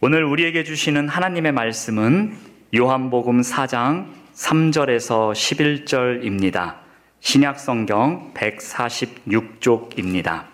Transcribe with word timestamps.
오늘 0.00 0.22
우리에게 0.22 0.62
주시는 0.62 1.08
하나님의 1.08 1.50
말씀은 1.50 2.32
요한복음 2.72 3.40
4장 3.40 4.06
3절에서 4.32 5.32
11절입니다. 5.32 6.76
신약 7.18 7.58
성경 7.58 8.32
146쪽입니다. 8.32 10.44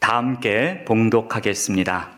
다 0.00 0.16
함께 0.16 0.82
봉독하겠습니다. 0.84 2.10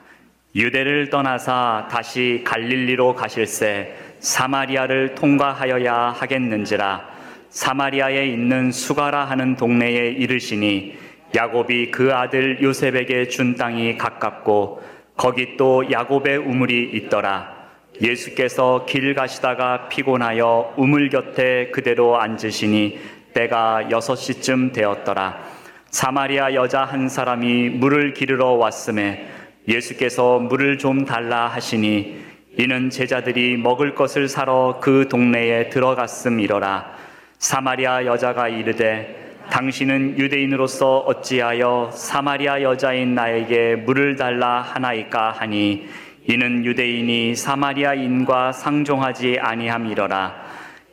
유대를 0.57 1.11
떠나사 1.11 1.89
다시 1.91 2.45
갈릴리로 2.47 3.15
가실새 3.15 3.95
사마리아를 4.21 5.15
통과하여야 5.15 6.15
하겠는지라 6.17 7.11
사마리아에 7.51 8.27
있는 8.27 8.73
수가라 8.73 9.27
하는 9.27 9.55
동네에 9.55 10.13
이르시니 10.13 10.97
야곱이 11.37 11.91
그 11.91 12.15
아들 12.15 12.63
요셉에게 12.63 13.29
준 13.29 13.57
땅이 13.57 13.99
가깝고 13.99 14.81
거기 15.21 15.59
또 15.59 15.85
야곱의 15.91 16.39
우물이 16.39 16.93
있더라. 16.95 17.53
예수께서 18.01 18.87
길 18.87 19.15
가시다가 19.15 19.91
피곤하여 19.91 20.73
우물 20.79 21.11
곁에 21.11 21.69
그대로 21.73 22.19
앉으시니 22.19 22.99
때가 23.35 23.91
여섯 23.91 24.17
시쯤 24.17 24.73
되었더라. 24.73 25.45
사마리아 25.91 26.55
여자 26.55 26.87
한 26.87 27.11
사람이 27.11 27.69
물을 27.69 28.15
기르러 28.15 28.53
왔음에 28.53 29.29
예수께서 29.69 30.39
물을 30.39 30.79
좀 30.79 31.05
달라 31.05 31.49
하시니 31.49 32.17
이는 32.59 32.89
제자들이 32.89 33.59
먹을 33.59 33.95
것을 33.95 34.27
사러 34.27 34.79
그 34.81 35.07
동네에 35.11 35.69
들어갔음이러라. 35.69 36.95
사마리아 37.39 38.07
여자가 38.07 38.49
이르되 38.49 39.30
당신은 39.51 40.17
유대인으로서 40.17 40.99
어찌하여 40.99 41.91
사마리아 41.93 42.63
여자인 42.63 43.15
나에게 43.15 43.75
물을 43.77 44.15
달라 44.15 44.63
하나이까 44.63 45.33
하니 45.33 45.89
이는 46.27 46.65
유대인이 46.65 47.35
사마리아인과 47.35 48.53
상종하지 48.53 49.39
아니함이러라. 49.41 50.35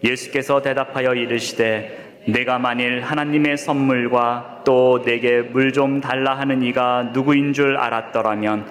예수께서 0.04 0.62
대답하여 0.64 1.14
이르시되 1.14 2.24
내가 2.28 2.58
만일 2.58 3.02
하나님의 3.02 3.58
선물과 3.58 4.64
또 4.66 5.04
내게 5.06 5.42
물 5.42 5.72
좀 5.72 6.02
달라 6.02 6.38
하는 6.38 6.64
이가 6.64 7.12
누구인 7.14 7.54
줄 7.54 7.78
알았더라면 7.78 8.66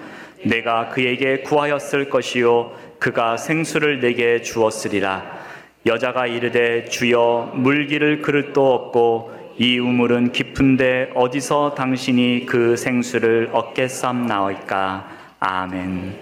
내가 0.45 0.89
그에게 0.89 1.39
구하였을 1.39 2.09
것이요 2.09 2.73
그가 2.99 3.37
생수를 3.37 4.01
내게 4.01 4.41
주었으리라. 4.41 5.37
여자가 5.85 6.27
이르되 6.27 6.85
주여 6.85 7.53
물기를 7.55 8.21
그릇도 8.21 8.73
없고 8.73 9.36
이 9.59 9.79
우물은 9.79 10.33
깊은데 10.33 11.13
어디서 11.15 11.73
당신이 11.73 12.45
그 12.45 12.77
생수를 12.77 13.49
얻겠삼나이까 13.53 15.09
아멘. 15.39 16.15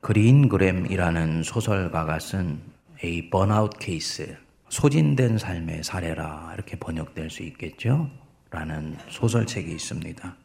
그린 0.00 0.48
그램이라는 0.48 1.42
소설가가 1.42 2.20
쓴 2.20 2.60
A 3.02 3.30
Burnout 3.30 3.78
Case, 3.80 4.36
소진된 4.68 5.38
삶의 5.38 5.82
사례라 5.82 6.52
이렇게 6.54 6.78
번역될 6.78 7.30
수 7.30 7.42
있겠죠? 7.42 8.08
라는 8.50 8.96
소설책이 9.08 9.72
있습니다. 9.72 10.36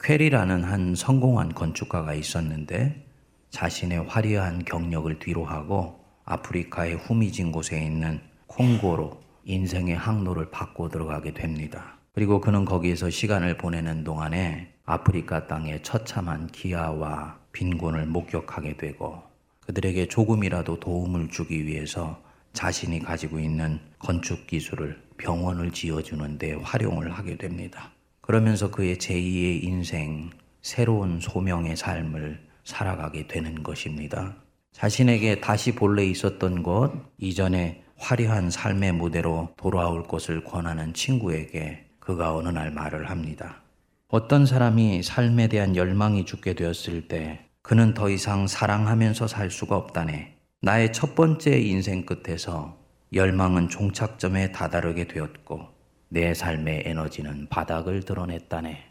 퀘리라는 0.00 0.62
한 0.62 0.94
성공한 0.94 1.52
건축가가 1.52 2.14
있었는데 2.14 3.04
자신의 3.50 4.04
화려한 4.06 4.64
경력을 4.64 5.18
뒤로하고 5.18 5.98
아프리카의 6.26 6.94
후미진 6.94 7.50
곳에 7.50 7.82
있는 7.82 8.20
콩고로 8.46 9.27
인생의 9.48 9.96
항로를 9.96 10.50
바꿔 10.50 10.90
들어가게 10.90 11.32
됩니다. 11.32 11.98
그리고 12.12 12.40
그는 12.40 12.66
거기에서 12.66 13.08
시간을 13.08 13.56
보내는 13.56 14.04
동안에 14.04 14.74
아프리카 14.84 15.46
땅의 15.46 15.82
처참한 15.82 16.48
기아와 16.48 17.38
빈곤을 17.52 18.06
목격하게 18.06 18.76
되고 18.76 19.22
그들에게 19.60 20.06
조금이라도 20.08 20.80
도움을 20.80 21.30
주기 21.30 21.66
위해서 21.66 22.22
자신이 22.52 23.00
가지고 23.00 23.38
있는 23.38 23.80
건축 23.98 24.46
기술을 24.46 25.00
병원을 25.16 25.70
지어주는 25.70 26.38
데 26.38 26.52
활용을 26.52 27.10
하게 27.12 27.38
됩니다. 27.38 27.90
그러면서 28.20 28.70
그의 28.70 28.96
제2의 28.96 29.64
인생, 29.64 30.30
새로운 30.60 31.20
소명의 31.20 31.76
삶을 31.76 32.46
살아가게 32.64 33.26
되는 33.26 33.62
것입니다. 33.62 34.36
자신에게 34.72 35.40
다시 35.40 35.74
본래 35.74 36.04
있었던 36.04 36.62
곳, 36.62 36.92
이전에 37.16 37.82
화려한 37.98 38.50
삶의 38.50 38.92
무대로 38.92 39.50
돌아올 39.56 40.04
것을 40.04 40.44
권하는 40.44 40.94
친구에게 40.94 41.86
그가 41.98 42.34
어느 42.34 42.48
날 42.48 42.70
말을 42.70 43.10
합니다. 43.10 43.62
어떤 44.08 44.46
사람이 44.46 45.02
삶에 45.02 45.48
대한 45.48 45.76
열망이 45.76 46.24
죽게 46.24 46.54
되었을 46.54 47.08
때 47.08 47.44
그는 47.60 47.92
더 47.92 48.08
이상 48.08 48.46
사랑하면서 48.46 49.26
살 49.26 49.50
수가 49.50 49.76
없다네. 49.76 50.36
나의 50.62 50.92
첫 50.92 51.14
번째 51.14 51.58
인생 51.60 52.06
끝에서 52.06 52.78
열망은 53.12 53.68
종착점에 53.68 54.52
다다르게 54.52 55.06
되었고 55.06 55.68
내 56.08 56.32
삶의 56.32 56.84
에너지는 56.86 57.48
바닥을 57.50 58.04
드러냈다네. 58.04 58.86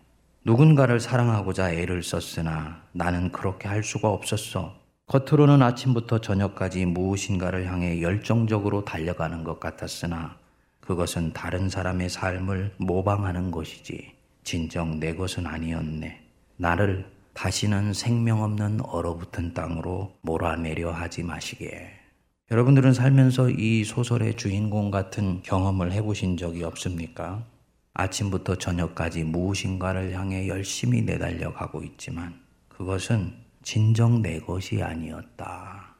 누군가를 0.45 0.99
사랑하고자 0.99 1.73
애를 1.73 2.03
썼으나 2.03 2.83
나는 2.91 3.31
그렇게 3.31 3.67
할 3.67 3.83
수가 3.83 4.09
없었어. 4.09 4.76
겉으로는 5.07 5.61
아침부터 5.61 6.19
저녁까지 6.19 6.85
무엇인가를 6.85 7.65
향해 7.65 8.01
열정적으로 8.01 8.83
달려가는 8.83 9.45
것 9.45 9.57
같았으나 9.57 10.37
그것은 10.81 11.31
다른 11.31 11.69
사람의 11.69 12.09
삶을 12.09 12.73
모방하는 12.75 13.49
것이지 13.49 14.11
진정 14.43 14.99
내 14.99 15.15
것은 15.15 15.47
아니었네. 15.47 16.21
나를 16.57 17.09
다시는 17.33 17.93
생명 17.93 18.41
없는 18.41 18.81
얼어붙은 18.81 19.53
땅으로 19.53 20.11
몰아내려 20.23 20.91
하지 20.91 21.23
마시게. 21.23 21.89
여러분들은 22.51 22.91
살면서 22.91 23.51
이 23.51 23.85
소설의 23.85 24.35
주인공 24.35 24.91
같은 24.91 25.41
경험을 25.41 25.93
해보신 25.93 26.35
적이 26.35 26.65
없습니까? 26.65 27.45
아침부터 27.93 28.55
저녁까지 28.55 29.23
무엇인가를 29.23 30.11
향해 30.13 30.49
열심히 30.49 31.01
내달려 31.01 31.53
가고 31.53 31.81
있지만 31.81 32.37
그것은 32.67 33.46
진정 33.67 34.21
내 34.21 34.39
것이 34.39 34.81
아니었다. 34.81 35.93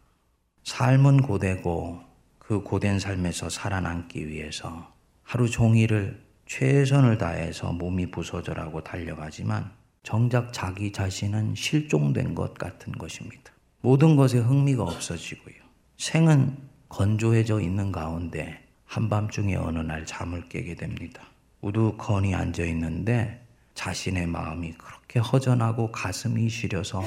삶은 0.64 1.24
고되고 1.24 2.00
그 2.40 2.64
고된 2.64 2.98
삶에서 2.98 3.50
살아남기 3.50 4.26
위해서 4.30 4.94
하루 5.22 5.50
종일을 5.50 6.24
최선을 6.46 7.18
다해서 7.18 7.74
몸이 7.74 8.10
부서져라고 8.10 8.86
달려가지만 8.86 9.70
정작 10.02 10.54
자기 10.54 10.94
자신은 10.94 11.56
실종된 11.56 12.36
것 12.36 12.54
같은 12.54 12.94
것입니다. 12.94 13.52
모든 13.82 14.16
것에 14.16 14.38
흥미가 14.38 14.84
없어지고요. 14.84 15.56
생은 15.98 16.56
건조해져 16.88 17.60
있는 17.60 17.92
가운데 17.92 18.66
한밤중에 18.86 19.58
어느 19.58 19.80
날 19.80 20.06
잠을 20.06 20.48
깨게 20.48 20.76
됩니다. 20.76 21.22
우두커니 21.60 22.34
앉아 22.34 22.64
있는데 22.64 23.46
자신의 23.74 24.28
마음이 24.28 24.72
그렇게 24.72 25.20
허전하고 25.20 25.92
가슴이 25.92 26.48
시려서 26.48 27.04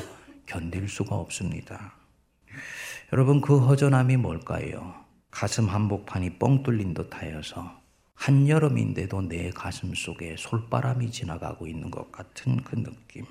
견딜 0.50 0.88
수가 0.88 1.14
없습니다. 1.14 1.92
여러분, 3.12 3.40
그 3.40 3.56
허전함이 3.56 4.16
뭘까요? 4.16 4.96
가슴 5.30 5.68
한복판이 5.68 6.38
뻥 6.40 6.64
뚫린 6.64 6.92
듯 6.92 7.14
하여서 7.14 7.80
한여름인데도 8.14 9.28
내 9.28 9.50
가슴 9.50 9.94
속에 9.94 10.34
솔바람이 10.36 11.12
지나가고 11.12 11.68
있는 11.68 11.92
것 11.92 12.10
같은 12.10 12.56
그 12.64 12.74
느낌. 12.82 13.24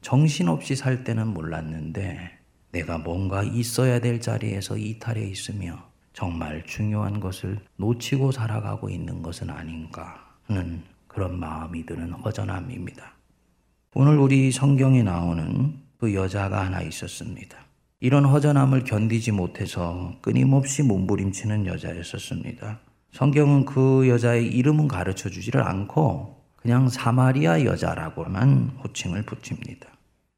정신없이 0.00 0.74
살 0.74 1.04
때는 1.04 1.28
몰랐는데 1.28 2.38
내가 2.72 2.96
뭔가 2.96 3.42
있어야 3.42 4.00
될 4.00 4.18
자리에서 4.18 4.78
이탈해 4.78 5.22
있으며 5.26 5.86
정말 6.14 6.64
중요한 6.64 7.20
것을 7.20 7.60
놓치고 7.76 8.32
살아가고 8.32 8.88
있는 8.88 9.20
것은 9.20 9.50
아닌가 9.50 10.34
하는 10.46 10.82
그런 11.08 11.38
마음이 11.38 11.84
드는 11.84 12.12
허전함입니다. 12.12 13.12
오늘 13.94 14.18
우리 14.18 14.50
성경에 14.50 15.02
나오는 15.02 15.87
그 15.98 16.14
여자가 16.14 16.64
하나 16.64 16.80
있었습니다. 16.80 17.58
이런 18.00 18.24
허전함을 18.24 18.84
견디지 18.84 19.32
못해서 19.32 20.16
끊임없이 20.22 20.82
몸부림치는 20.84 21.66
여자였었습니다. 21.66 22.80
성경은 23.12 23.64
그 23.64 24.08
여자의 24.08 24.46
이름은 24.46 24.86
가르쳐 24.86 25.28
주지를 25.28 25.62
않고 25.62 26.36
그냥 26.56 26.88
사마리아 26.88 27.64
여자라고만 27.64 28.78
호칭을 28.84 29.22
붙입니다. 29.22 29.88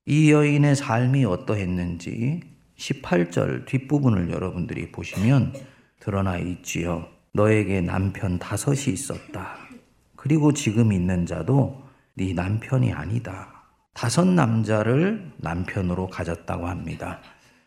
이 0.06 0.32
여인의 0.32 0.76
삶이 0.76 1.24
어떠했는지 1.26 2.40
18절 2.78 3.66
뒷부분을 3.66 4.30
여러분들이 4.30 4.90
보시면 4.90 5.52
드러나 5.98 6.38
있지요. 6.38 7.06
너에게 7.34 7.82
남편 7.82 8.38
다섯이 8.38 8.92
있었다. 8.94 9.58
그리고 10.16 10.52
지금 10.52 10.92
있는 10.92 11.26
자도 11.26 11.82
네 12.14 12.32
남편이 12.32 12.92
아니다. 12.92 13.59
다섯 14.00 14.26
남자를 14.26 15.30
남편으로 15.36 16.06
가졌다고 16.06 16.68
합니다. 16.68 17.20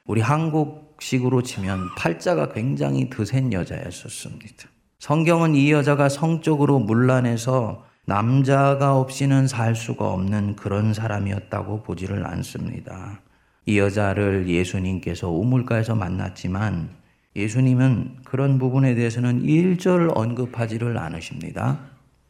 우리 0.07 0.19
한국식으로 0.19 1.43
치면 1.43 1.93
팔자가 1.95 2.51
굉장히 2.53 3.07
드센 3.07 3.53
여자였었습니다. 3.53 4.67
성경은 4.97 5.53
이 5.53 5.71
여자가 5.71 6.09
성적으로 6.09 6.79
문란해서 6.79 7.85
남자가 8.07 8.97
없이는 8.97 9.45
살 9.45 9.75
수가 9.75 10.09
없는 10.09 10.55
그런 10.55 10.95
사람이었다고 10.95 11.83
보지를 11.83 12.25
않습니다. 12.25 13.21
이 13.67 13.77
여자를 13.77 14.49
예수님께서 14.49 15.29
우물가에서 15.29 15.93
만났지만 15.93 16.89
예수님은 17.35 18.21
그런 18.23 18.57
부분에 18.57 18.95
대해서는 18.95 19.43
일절 19.43 20.09
언급하지를 20.15 20.97
않으십니다. 20.97 21.77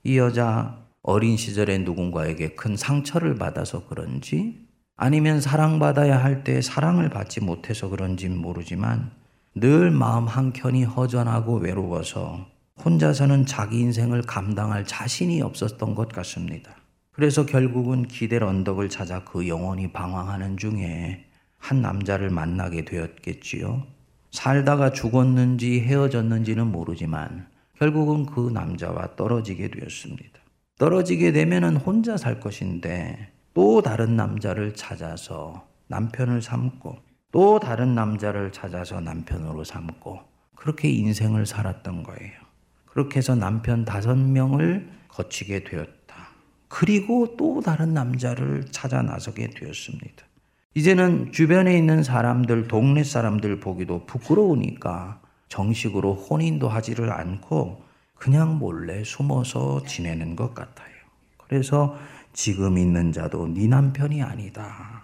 이 0.03 0.17
여자 0.17 0.82
어린 1.03 1.35
시절에 1.35 1.79
누군가에게 1.79 2.55
큰 2.55 2.77
상처를 2.77 3.35
받아서 3.35 3.85
그런지 3.88 4.65
아니면 4.95 5.41
사랑받아야 5.41 6.23
할 6.23 6.44
때 6.45 6.61
사랑을 6.61 7.09
받지 7.09 7.41
못해서 7.41 7.89
그런지 7.89 8.29
모르지만 8.29 9.11
늘 9.53 9.91
마음 9.91 10.27
한켠이 10.27 10.85
허전하고 10.85 11.57
외로워서 11.57 12.47
혼자서는 12.83 13.45
자기 13.45 13.81
인생을 13.81 14.21
감당할 14.23 14.85
자신이 14.85 15.41
없었던 15.41 15.94
것 15.94 16.09
같습니다. 16.09 16.73
그래서 17.11 17.45
결국은 17.45 18.07
기댈 18.07 18.44
언덕을 18.44 18.89
찾아 18.89 19.23
그 19.25 19.47
영혼이 19.47 19.91
방황하는 19.91 20.57
중에 20.57 21.25
한 21.57 21.81
남자를 21.81 22.29
만나게 22.29 22.85
되었겠지요. 22.85 23.85
살다가 24.31 24.91
죽었는지 24.91 25.81
헤어졌는지는 25.81 26.71
모르지만 26.71 27.47
결국은 27.77 28.25
그 28.25 28.49
남자와 28.51 29.15
떨어지게 29.15 29.69
되었습니다. 29.69 30.43
떨어지게 30.83 31.31
되면은 31.31 31.77
혼자 31.77 32.18
살 32.18 32.41
것인데 32.41 33.31
또 33.53 33.81
다른 33.81 34.18
남자를 34.18 34.75
찾아서 34.75 35.65
남편을 35.88 36.41
삼고 36.41 36.97
또 37.31 37.57
다른 37.62 37.95
남자를 37.95 38.51
찾아서 38.51 39.00
남편으로 39.00 39.63
삼고 39.63 40.19
그렇게 40.56 40.89
인생을 40.89 41.45
살았던 41.45 42.03
거예요. 42.03 42.33
그렇게 42.83 43.19
해서 43.19 43.33
남편 43.33 43.85
다섯 43.85 44.18
명을 44.18 44.89
거치게 45.07 45.63
되었다. 45.63 46.15
그리고 46.68 47.38
또 47.38 47.62
다른 47.62 47.94
남자를 47.94 48.65
찾아 48.69 49.01
나서게 49.01 49.51
되었습니다. 49.51 50.25
이제는 50.74 51.31
주변에 51.31 51.77
있는 51.77 52.03
사람들, 52.03 52.68
동네 52.68 53.06
사람들 53.06 53.62
보기도 53.62 54.06
부끄러우니까 54.06 55.21
정식으로 55.47 56.15
혼인도 56.15 56.68
하지를 56.68 57.13
않고 57.13 57.93
그냥 58.23 58.57
몰래 58.57 59.03
숨어서 59.03 59.83
지내는 59.83 60.37
것 60.37 60.55
같아요. 60.55 60.93
그래서 61.35 61.97
지금 62.31 62.77
있는 62.77 63.11
자도 63.11 63.49
네 63.49 63.67
남편이 63.67 64.23
아니다. 64.23 65.03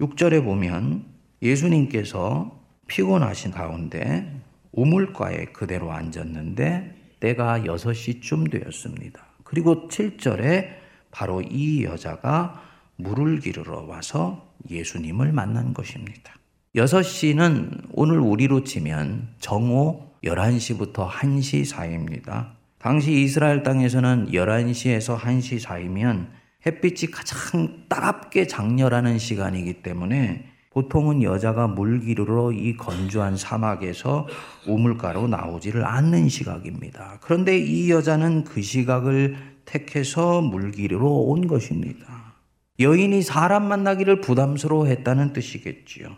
6절에 0.00 0.42
보면 0.42 1.04
예수님께서 1.42 2.60
피곤하신 2.88 3.52
가운데 3.52 4.42
우물가에 4.72 5.44
그대로 5.52 5.92
앉았는데 5.92 7.18
때가 7.20 7.60
6시쯤 7.60 8.50
되었습니다. 8.50 9.24
그리고 9.44 9.86
7절에 9.86 10.70
바로 11.12 11.40
이 11.40 11.84
여자가 11.84 12.60
물을 12.96 13.38
기르러 13.38 13.82
와서 13.82 14.52
예수님을 14.68 15.30
만난 15.30 15.72
것입니다. 15.72 16.34
6시는 16.74 17.90
오늘 17.92 18.18
우리로 18.18 18.64
치면 18.64 19.36
정오 19.38 20.13
11시부터 20.24 21.08
1시 21.08 21.64
사이입니다. 21.64 22.54
당시 22.78 23.12
이스라엘 23.12 23.62
땅에서는 23.62 24.30
11시에서 24.32 25.18
1시 25.18 25.60
사이면 25.60 26.28
햇빛이 26.66 27.10
가장 27.10 27.84
따갑게 27.88 28.46
장렬하는 28.46 29.18
시간이기 29.18 29.82
때문에 29.82 30.46
보통은 30.70 31.22
여자가 31.22 31.68
물 31.68 32.00
기르러 32.00 32.50
이 32.50 32.76
건조한 32.76 33.36
사막에서 33.36 34.26
우물가로 34.66 35.28
나오지를 35.28 35.84
않는 35.84 36.28
시각입니다. 36.28 37.18
그런데 37.22 37.56
이 37.56 37.90
여자는 37.90 38.44
그 38.44 38.60
시각을 38.60 39.36
택해서 39.64 40.40
물 40.40 40.72
기르러 40.72 41.06
온 41.06 41.46
것입니다. 41.46 42.34
여인이 42.80 43.22
사람 43.22 43.68
만나기를 43.68 44.20
부담스러워 44.20 44.86
했다는 44.86 45.32
뜻이겠지요. 45.32 46.08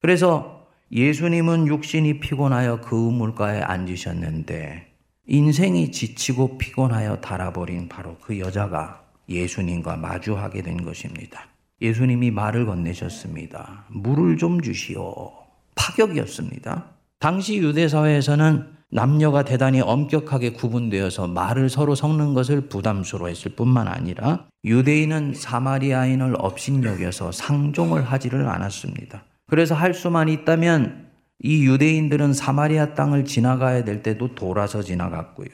그래서 0.00 0.63
예수님은 0.94 1.66
육신이 1.66 2.20
피곤하여 2.20 2.80
그 2.80 2.94
우물가에 2.94 3.60
앉으셨는데 3.62 4.92
인생이 5.26 5.90
지치고 5.90 6.56
피곤하여 6.56 7.16
달아버린 7.16 7.88
바로 7.88 8.16
그 8.22 8.38
여자가 8.38 9.02
예수님과 9.28 9.96
마주하게 9.96 10.62
된 10.62 10.84
것입니다. 10.84 11.48
예수님이 11.82 12.30
말을 12.30 12.66
건네셨습니다. 12.66 13.86
물을 13.88 14.36
좀 14.36 14.62
주시오. 14.62 15.32
파격이었습니다. 15.74 16.84
당시 17.18 17.56
유대 17.56 17.88
사회에서는 17.88 18.68
남녀가 18.92 19.42
대단히 19.42 19.80
엄격하게 19.80 20.52
구분되어서 20.52 21.26
말을 21.26 21.70
서로 21.70 21.96
섞는 21.96 22.34
것을 22.34 22.68
부담스러워했을 22.68 23.56
뿐만 23.56 23.88
아니라 23.88 24.46
유대인은 24.64 25.34
사마리아인을 25.34 26.36
업신여겨서 26.38 27.32
상종을 27.32 28.04
하지를 28.04 28.46
않았습니다. 28.46 29.24
그래서 29.54 29.76
할 29.76 29.94
수만 29.94 30.28
있다면 30.28 31.06
이 31.38 31.64
유대인들은 31.64 32.32
사마리아 32.32 32.94
땅을 32.94 33.24
지나가야 33.24 33.84
될 33.84 34.02
때도 34.02 34.34
돌아서 34.34 34.82
지나갔고요. 34.82 35.46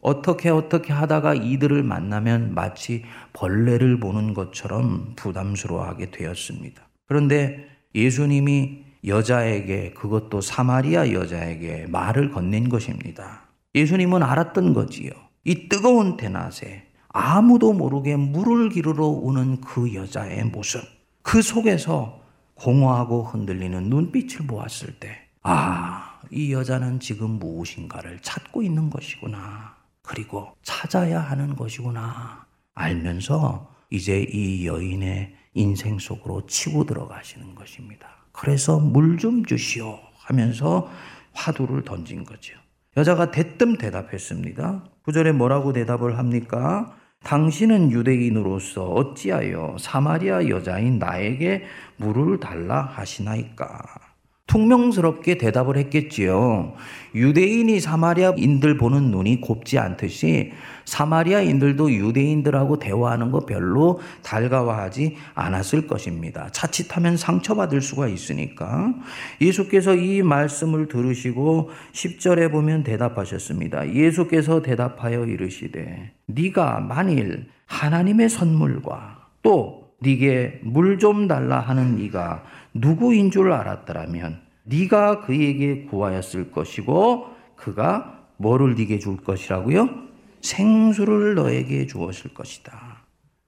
어떻게 0.00 0.48
어떻게 0.48 0.92
하다가 0.92 1.34
이들을 1.34 1.82
만나면 1.82 2.54
마치 2.54 3.02
벌레를 3.32 3.98
보는 3.98 4.32
것처럼 4.32 5.14
부담스러워하게 5.16 6.12
되었습니다. 6.12 6.88
그런데 7.08 7.68
예수님이 7.96 8.84
여자에게 9.04 9.90
그것도 9.90 10.40
사마리아 10.40 11.10
여자에게 11.10 11.86
말을 11.88 12.30
건넨 12.30 12.68
것입니다. 12.68 13.48
예수님은 13.74 14.22
알았던 14.22 14.72
거지요. 14.72 15.10
이 15.42 15.68
뜨거운 15.68 16.16
대낮에 16.16 16.84
아무도 17.08 17.72
모르게 17.72 18.14
물을 18.14 18.68
기르러 18.68 19.06
오는 19.06 19.60
그 19.60 19.94
여자의 19.94 20.44
모습. 20.44 20.80
그 21.22 21.42
속에서 21.42 22.27
공허하고 22.58 23.24
흔들리는 23.24 23.84
눈빛을 23.84 24.46
보았을 24.46 24.98
때, 24.98 25.28
아, 25.42 26.20
이 26.30 26.52
여자는 26.52 27.00
지금 27.00 27.38
무엇인가를 27.38 28.20
찾고 28.20 28.62
있는 28.62 28.90
것이구나. 28.90 29.76
그리고 30.02 30.48
찾아야 30.62 31.20
하는 31.20 31.54
것이구나. 31.54 32.46
알면서 32.74 33.72
이제 33.90 34.26
이 34.32 34.66
여인의 34.66 35.34
인생 35.54 35.98
속으로 35.98 36.46
치고 36.46 36.84
들어가시는 36.84 37.54
것입니다. 37.54 38.08
그래서 38.32 38.78
물 38.78 39.18
좀 39.18 39.44
주시오 39.44 39.98
하면서 40.18 40.90
화두를 41.32 41.84
던진 41.84 42.24
거죠. 42.24 42.54
여자가 42.96 43.30
대뜸 43.30 43.78
대답했습니다. 43.78 44.84
구절에 45.02 45.32
뭐라고 45.32 45.72
대답을 45.72 46.18
합니까? 46.18 46.96
당신은 47.28 47.92
유대인으로서 47.92 48.86
어찌하여 48.86 49.76
사마리아 49.78 50.48
여자인 50.48 50.98
나에게 50.98 51.62
물을 51.98 52.40
달라 52.40 52.80
하시나이까? 52.80 54.07
퉁명스럽게 54.48 55.38
대답을 55.38 55.76
했겠지요. 55.76 56.74
유대인이 57.14 57.80
사마리아인들 57.80 58.76
보는 58.76 59.10
눈이 59.10 59.40
곱지 59.40 59.78
않듯이 59.78 60.52
사마리아인들도 60.84 61.92
유대인들하고 61.92 62.78
대화하는 62.78 63.30
거 63.30 63.40
별로 63.40 64.00
달가워하지 64.22 65.16
않았을 65.34 65.86
것입니다. 65.86 66.48
자칫하면 66.50 67.16
상처받을 67.16 67.82
수가 67.82 68.08
있으니까. 68.08 68.94
예수께서 69.40 69.94
이 69.94 70.22
말씀을 70.22 70.88
들으시고 70.88 71.70
10절에 71.92 72.50
보면 72.50 72.84
대답하셨습니다. 72.84 73.92
예수께서 73.94 74.62
대답하여 74.62 75.26
이르시되 75.26 76.12
네가 76.26 76.80
만일 76.80 77.48
하나님의 77.66 78.30
선물과 78.30 79.18
또 79.42 79.88
네게 80.00 80.60
물 80.62 80.98
좀 80.98 81.28
달라 81.28 81.60
하는 81.60 81.96
네가 81.96 82.42
누구인 82.74 83.30
줄 83.30 83.52
알았더라면 83.52 84.40
네가 84.64 85.20
그에게 85.20 85.84
구하였을 85.86 86.50
것이고 86.50 87.26
그가 87.56 88.18
뭐를 88.36 88.74
네게 88.76 88.98
줄 88.98 89.16
것이라고요? 89.16 89.88
생수를 90.42 91.34
너에게 91.34 91.86
주었을 91.86 92.32
것이다. 92.34 92.98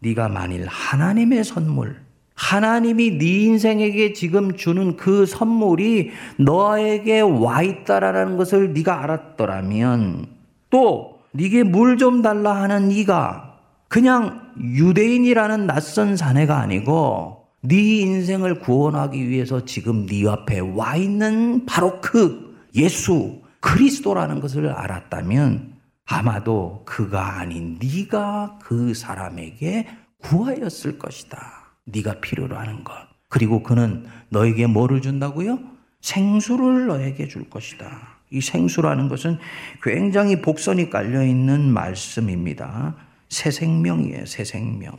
네가 0.00 0.28
만일 0.28 0.66
하나님의 0.66 1.44
선물 1.44 2.00
하나님이 2.34 3.18
네 3.18 3.24
인생에게 3.44 4.14
지금 4.14 4.56
주는 4.56 4.96
그 4.96 5.26
선물이 5.26 6.10
너에게 6.38 7.20
와 7.20 7.62
있다라는 7.62 8.38
것을 8.38 8.72
네가 8.72 9.02
알았더라면 9.02 10.26
또 10.70 11.20
네게 11.32 11.64
물 11.64 11.98
좀 11.98 12.22
달라 12.22 12.54
하는 12.62 12.88
네가 12.88 13.58
그냥 13.88 14.52
유대인이라는 14.58 15.66
낯선 15.66 16.16
사내가 16.16 16.58
아니고 16.60 17.39
네 17.62 18.00
인생을 18.00 18.60
구원하기 18.60 19.28
위해서 19.28 19.64
지금 19.64 20.06
네 20.06 20.26
앞에 20.26 20.60
와 20.60 20.96
있는 20.96 21.66
바로 21.66 22.00
그 22.00 22.56
예수 22.74 23.42
그리스도라는 23.60 24.40
것을 24.40 24.68
알았다면 24.68 25.74
아마도 26.06 26.82
그가 26.86 27.38
아닌 27.38 27.78
네가 27.80 28.58
그 28.62 28.94
사람에게 28.94 29.86
구하였을 30.18 30.98
것이다. 30.98 31.38
네가 31.84 32.20
필요로 32.20 32.56
하는 32.56 32.82
것. 32.82 32.94
그리고 33.28 33.62
그는 33.62 34.06
너에게 34.30 34.66
뭐를 34.66 35.02
준다고요? 35.02 35.58
생수를 36.00 36.86
너에게 36.86 37.28
줄 37.28 37.48
것이다. 37.50 37.86
이 38.30 38.40
생수라는 38.40 39.08
것은 39.08 39.38
굉장히 39.82 40.40
복선이 40.40 40.88
깔려 40.88 41.24
있는 41.24 41.72
말씀입니다. 41.72 42.96
새 43.28 43.50
생명이에요, 43.50 44.24
새 44.26 44.44
생명. 44.44 44.96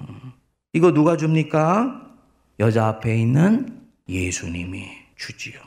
이거 0.73 0.93
누가 0.93 1.17
줍니까? 1.17 2.10
여자 2.59 2.87
앞에 2.87 3.19
있는 3.19 3.81
예수님이 4.07 4.85
주지요. 5.15 5.59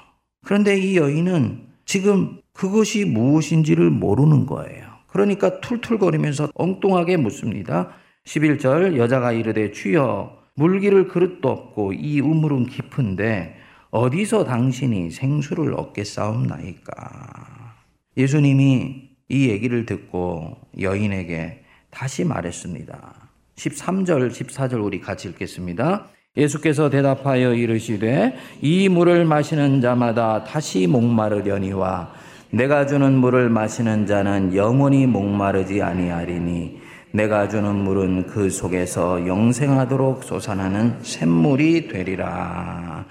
그런데 0.45 0.79
이 0.79 0.97
여인은 0.97 1.67
지금 1.87 2.41
그것이 2.53 3.05
무엇인지를 3.05 3.91
모르는 3.91 4.47
거예요. 4.47 4.87
그러니까 5.07 5.61
툴툴거리면서 5.61 6.51
엉뚱하게 6.55 7.17
묻습니다. 7.17 7.91
11절 8.27 8.97
여자가 8.97 9.33
이르되 9.33 9.73
주여 9.73 10.45
물기를 10.55 11.09
그릇도 11.09 11.49
없고 11.49 11.93
이 11.93 12.21
우물은 12.21 12.67
깊은데 12.67 13.57
어디서 13.91 14.45
당신이 14.45 15.11
생수를 15.11 15.75
얻겠사옵나이까. 15.75 17.75
예수님이 18.17 19.11
이 19.29 19.49
얘기를 19.49 19.87
듣고 19.87 20.59
여인에게 20.81 21.65
다시 21.91 22.25
말했습니다. 22.25 23.31
13절, 23.57 24.31
14절 24.31 24.85
우리 24.85 25.01
같이 25.01 25.29
읽겠습니다. 25.29 26.09
예수께서 26.37 26.91
대답하여 26.91 27.55
이르시되 27.55 28.35
이 28.61 28.89
물을 28.89 29.25
마시는 29.25 29.81
자마다 29.81 30.43
다시 30.45 30.87
목마르려니와 30.87 32.13
내가 32.51 32.87
주는 32.87 33.13
물을 33.17 33.49
마시는 33.49 34.07
자는 34.07 34.55
영원히 34.55 35.07
목마르지 35.07 35.83
아니하리니 35.83 36.81
내가 37.13 37.49
주는 37.49 37.73
물은 37.77 38.27
그 38.27 38.51
속에서 38.51 39.27
영생하도록 39.27 40.25
솟아나는 40.25 40.99
샘물이 41.03 41.87
되리라. 41.87 43.05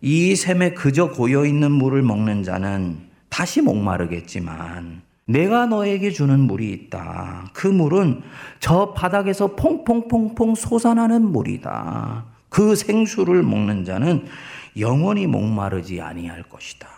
이 0.00 0.34
샘에 0.34 0.74
그저 0.74 1.10
고여 1.10 1.46
있는 1.46 1.70
물을 1.70 2.02
먹는 2.02 2.42
자는 2.42 2.96
다시 3.28 3.62
목마르겠지만 3.62 5.02
내가 5.28 5.66
너에게 5.66 6.10
주는 6.10 6.40
물이 6.40 6.70
있다. 6.72 7.50
그 7.52 7.68
물은 7.68 8.22
저 8.58 8.92
바닥에서 8.92 9.54
퐁퐁퐁퐁 9.54 10.56
솟아나는 10.56 11.22
물이다. 11.22 12.35
그 12.48 12.74
생수를 12.74 13.42
먹는 13.42 13.84
자는 13.84 14.24
영원히 14.78 15.26
목마르지 15.26 16.00
아니할 16.00 16.42
것이다. 16.44 16.88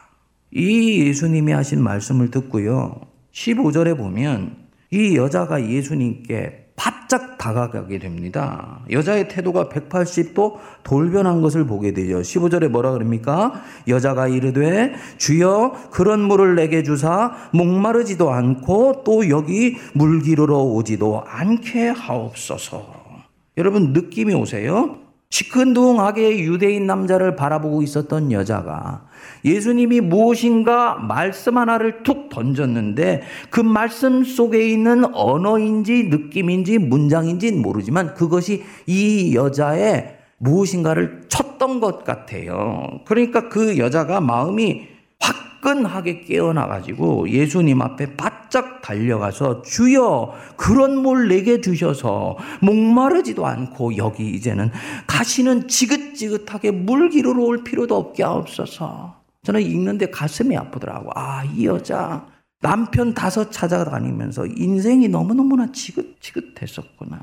이 0.50 1.07
예수님이 1.07 1.52
하신 1.52 1.83
말씀을 1.83 2.31
듣고요. 2.31 3.00
15절에 3.33 3.97
보면 3.97 4.57
이 4.90 5.17
여자가 5.17 5.69
예수님께 5.69 6.69
바짝 6.78 7.37
다가가게 7.38 7.99
됩니다. 7.99 8.81
여자의 8.90 9.28
태도가 9.28 9.69
180도 9.69 10.59
돌변한 10.85 11.43
것을 11.43 11.67
보게 11.67 11.93
되죠. 11.93 12.21
15절에 12.21 12.69
뭐라 12.69 12.93
그럽니까? 12.93 13.62
여자가 13.88 14.28
이르되 14.28 14.95
주여 15.19 15.88
그런 15.90 16.21
물을 16.21 16.55
내게 16.55 16.85
주사 16.85 17.35
목마르지도 17.52 18.31
않고 18.31 19.02
또 19.05 19.28
여기 19.28 19.76
물 19.93 20.23
기르러 20.23 20.59
오지도 20.59 21.25
않게 21.26 21.88
하옵소서. 21.88 23.09
여러분 23.57 23.93
느낌이 23.93 24.35
오세요? 24.35 25.08
시큰둥하게 25.31 26.41
유대인 26.41 26.87
남자를 26.87 27.37
바라보고 27.37 27.83
있었던 27.83 28.33
여자가 28.33 29.07
예수님이 29.45 30.01
무엇인가 30.01 30.95
말씀 30.95 31.59
하나를 31.59 32.03
툭 32.03 32.31
던졌는데 32.31 33.23
그 33.51 33.61
말씀 33.61 34.25
속에 34.25 34.69
있는 34.69 35.05
언어인지 35.15 36.05
느낌인지 36.05 36.79
문장인지 36.79 37.53
모르지만 37.53 38.15
그것이 38.15 38.65
이 38.87 39.35
여자의 39.35 40.17
무엇인가를 40.39 41.27
쳤던 41.29 41.81
것 41.81 42.05
같아요. 42.05 43.01
그러니까 43.05 43.49
그 43.49 43.77
여자가 43.77 44.21
마음이 44.21 44.89
화끈하게 45.21 46.21
깨어나가지고 46.23 47.29
예수님 47.29 47.83
앞에 47.83 48.17
바짝 48.49 48.81
달려가서 48.81 49.62
주여 49.62 50.35
그런 50.57 50.99
물 50.99 51.28
내게 51.28 51.61
주셔서 51.61 52.38
목마르지도 52.62 53.47
않고 53.47 53.97
여기 53.99 54.31
이제는 54.31 54.71
다시는 55.07 55.69
지긋지긋하게 55.69 56.71
물 56.73 57.11
기르러 57.11 57.43
올 57.43 57.62
필요도 57.62 57.95
없게 57.95 58.23
하옵소서. 58.23 59.23
저는 59.45 59.61
읽는데 59.61 60.11
가슴이 60.11 60.57
아프더라고. 60.57 61.11
아, 61.14 61.45
이 61.45 61.67
여자 61.67 62.26
남편 62.61 63.14
다섯 63.14 63.52
찾아다니면서 63.52 64.47
인생이 64.47 65.09
너무너무나 65.09 65.71
지긋지긋했었구나. 65.71 67.21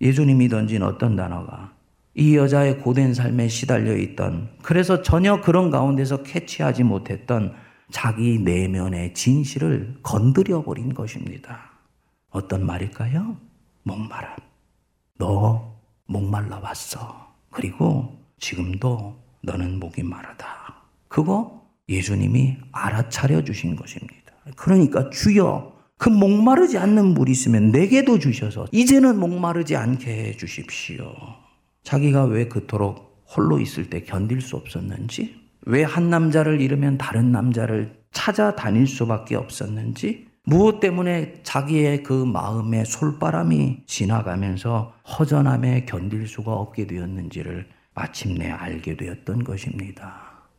예수님이 0.00 0.48
던진 0.48 0.82
어떤 0.82 1.16
단어가 1.16 1.72
이 2.14 2.36
여자의 2.36 2.78
고된 2.78 3.12
삶에 3.12 3.48
시달려 3.48 3.96
있던 3.96 4.50
그래서 4.62 5.02
전혀 5.02 5.40
그런 5.40 5.70
가운데서 5.70 6.22
캐치하지 6.22 6.84
못했던 6.84 7.54
자기 7.90 8.38
내면의 8.38 9.14
진실을 9.14 9.98
건드려 10.02 10.62
버린 10.62 10.92
것입니다. 10.92 11.70
어떤 12.30 12.66
말일까요? 12.66 13.36
목마름. 13.84 14.30
너 15.18 15.76
목말라 16.06 16.58
왔어. 16.58 17.34
그리고 17.50 18.18
지금도 18.38 19.16
너는 19.42 19.78
목이 19.78 20.02
마르다. 20.02 20.82
그거 21.08 21.66
예수님이 21.88 22.58
알아차려 22.72 23.44
주신 23.44 23.76
것입니다. 23.76 24.32
그러니까 24.56 25.08
주여 25.10 25.74
그 25.98 26.08
목마르지 26.08 26.76
않는 26.78 27.14
물이 27.14 27.32
있으면 27.32 27.70
내게도 27.70 28.18
주셔서 28.18 28.66
이제는 28.72 29.18
목마르지 29.18 29.76
않게 29.76 30.10
해 30.10 30.36
주십시오. 30.36 31.14
자기가 31.84 32.24
왜 32.24 32.48
그토록 32.48 33.24
홀로 33.34 33.58
있을 33.60 33.88
때 33.88 34.02
견딜 34.02 34.40
수 34.40 34.56
없었는지, 34.56 35.45
왜 35.66 35.82
한 35.82 36.10
남자를 36.10 36.60
잃으면 36.60 36.96
다른 36.96 37.32
남자를 37.32 37.96
찾아다닐 38.12 38.86
수밖에 38.86 39.34
없었는지, 39.34 40.28
무엇 40.44 40.78
때문에 40.78 41.40
자기의 41.42 42.04
그 42.04 42.12
마음의 42.12 42.86
솔바람이 42.86 43.82
지나가면서 43.86 44.94
허전함에 45.18 45.86
견딜 45.86 46.28
수가 46.28 46.52
없게 46.52 46.86
되었는지를 46.86 47.66
마침내 47.94 48.48
알게 48.48 48.96
되었던 48.96 49.42
것입니다. 49.42 50.14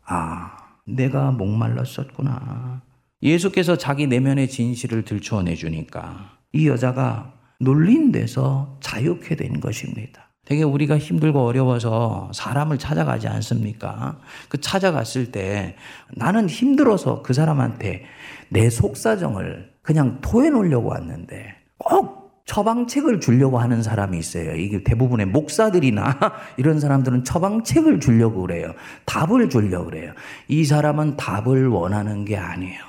아, 0.06 0.58
내가 0.86 1.32
목말랐었구나. 1.32 2.82
예수께서 3.22 3.78
자기 3.78 4.08
내면의 4.08 4.50
진실을 4.50 5.06
들추어내 5.06 5.56
주니까 5.56 6.38
이 6.52 6.68
여자가 6.68 7.34
놀린 7.60 8.12
데서 8.12 8.78
자유케 8.82 9.36
된 9.38 9.62
것입니다. 9.62 10.27
되게 10.48 10.64
우리가 10.64 10.98
힘들고 10.98 11.46
어려워서 11.46 12.32
사람을 12.34 12.78
찾아가지 12.78 13.28
않습니까? 13.28 14.18
그 14.48 14.62
찾아갔을 14.62 15.34
때 15.34 15.76
나는 16.16 16.48
힘들어서 16.48 17.22
그 17.22 17.34
사람한테 17.34 18.06
내 18.48 18.70
속사정을 18.70 19.74
그냥 19.82 20.20
토해놓으려고 20.22 20.88
왔는데 20.88 21.54
꼭 21.78 22.44
처방책을 22.46 23.20
주려고 23.20 23.60
하는 23.60 23.84
사람이 23.84 24.18
있어요. 24.18 24.56
이게 24.56 24.86
대부분의 24.86 25.26
목사들이나 25.26 26.18
이런 26.56 26.80
사람들은 26.80 27.26
처방책을 27.26 28.00
주려고 28.00 28.44
그래요. 28.44 28.74
답을 29.04 29.50
주려고 29.50 29.88
그래요. 29.88 30.14
이 30.48 30.64
사람은 30.64 31.18
답을 31.18 31.68
원하는 31.68 32.24
게 32.24 32.38
아니에요. 32.38 32.80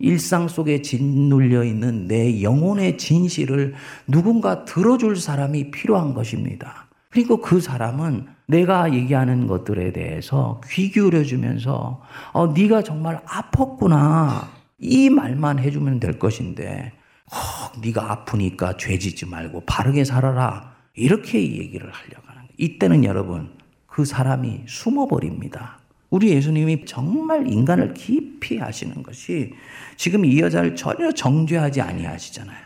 일상 0.00 0.48
속에 0.48 0.82
짓눌려 0.82 1.64
있는 1.64 2.08
내 2.08 2.42
영혼의 2.42 2.98
진실을 2.98 3.72
누군가 4.06 4.66
들어줄 4.66 5.16
사람이 5.16 5.70
필요한 5.70 6.12
것입니다. 6.12 6.89
그리고 7.10 7.40
그 7.40 7.60
사람은 7.60 8.28
내가 8.46 8.94
얘기하는 8.94 9.46
것들에 9.46 9.92
대해서 9.92 10.60
귀 10.70 10.90
기울여 10.90 11.24
주면서 11.24 12.02
어 12.32 12.46
네가 12.48 12.82
정말 12.82 13.20
아팠구나. 13.24 14.46
이 14.78 15.10
말만 15.10 15.58
해 15.58 15.70
주면 15.70 16.00
될 16.00 16.18
것인데 16.18 16.92
어, 17.26 17.80
네가 17.80 18.10
아프니까 18.12 18.76
죄짓지 18.76 19.26
말고 19.26 19.64
바르게 19.66 20.04
살아라. 20.04 20.74
이렇게 20.94 21.40
얘기를 21.40 21.90
하려고 21.90 22.26
하는 22.26 22.42
거예요. 22.42 22.54
이때는 22.58 23.04
여러분 23.04 23.50
그 23.86 24.04
사람이 24.04 24.62
숨어 24.66 25.06
버립니다. 25.06 25.78
우리 26.10 26.30
예수님이 26.30 26.84
정말 26.86 27.46
인간을 27.46 27.94
깊이 27.94 28.60
아시는 28.60 29.02
것이 29.02 29.52
지금 29.96 30.24
이 30.24 30.40
여자를 30.40 30.74
전혀 30.76 31.12
정죄하지 31.12 31.80
아니하시잖아요. 31.80 32.58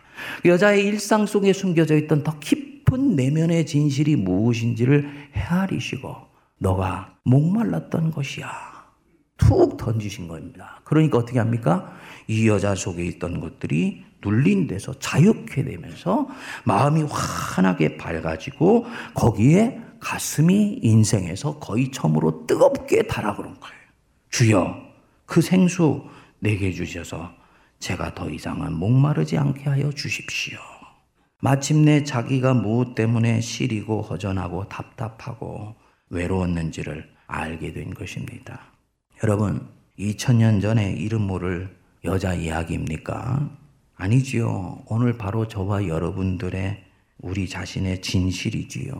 여자의 0.46 0.86
일상 0.86 1.26
속에 1.26 1.52
숨겨져 1.52 1.96
있던 1.96 2.22
더 2.22 2.38
깊은 2.38 2.73
깊은 2.94 3.16
내면의 3.16 3.66
진실이 3.66 4.16
무엇인지를 4.16 5.30
헤아리시고 5.34 6.14
너가 6.58 7.16
목말랐던 7.24 8.12
것이야. 8.12 8.48
툭 9.36 9.76
던지신 9.76 10.28
겁니다. 10.28 10.80
그러니까 10.84 11.18
어떻게 11.18 11.38
합니까? 11.38 11.92
이 12.28 12.48
여자 12.48 12.74
속에 12.74 13.04
있던 13.04 13.40
것들이 13.40 14.04
눌린 14.24 14.68
데서 14.68 14.98
자유케 14.98 15.64
되면서 15.64 16.28
마음이 16.64 17.02
환하게 17.02 17.96
밝아지고 17.96 18.86
거기에 19.12 19.80
가슴이 19.98 20.80
인생에서 20.82 21.58
거의 21.58 21.90
처음으로 21.90 22.46
뜨겁게 22.46 23.06
달아 23.06 23.34
그런 23.36 23.58
거예요. 23.58 23.76
주여, 24.30 24.76
그 25.26 25.40
생수 25.40 26.04
내게 26.38 26.72
주셔서 26.72 27.32
제가 27.80 28.14
더 28.14 28.30
이상은 28.30 28.72
목마르지 28.72 29.36
않게 29.36 29.68
하여 29.68 29.90
주십시오. 29.90 30.58
마침내 31.44 32.04
자기가 32.04 32.54
무엇 32.54 32.94
때문에 32.94 33.42
시리고 33.42 34.00
허전하고 34.00 34.70
답답하고 34.70 35.74
외로웠는지를 36.08 37.06
알게 37.26 37.74
된 37.74 37.92
것입니다. 37.92 38.72
여러분, 39.22 39.68
2000년 39.98 40.62
전에 40.62 40.92
이름 40.92 41.26
모를 41.26 41.76
여자 42.02 42.32
이야기입니까? 42.32 43.58
아니지요. 43.94 44.84
오늘 44.86 45.18
바로 45.18 45.46
저와 45.46 45.86
여러분들의 45.86 46.82
우리 47.18 47.46
자신의 47.46 48.00
진실이지요. 48.00 48.94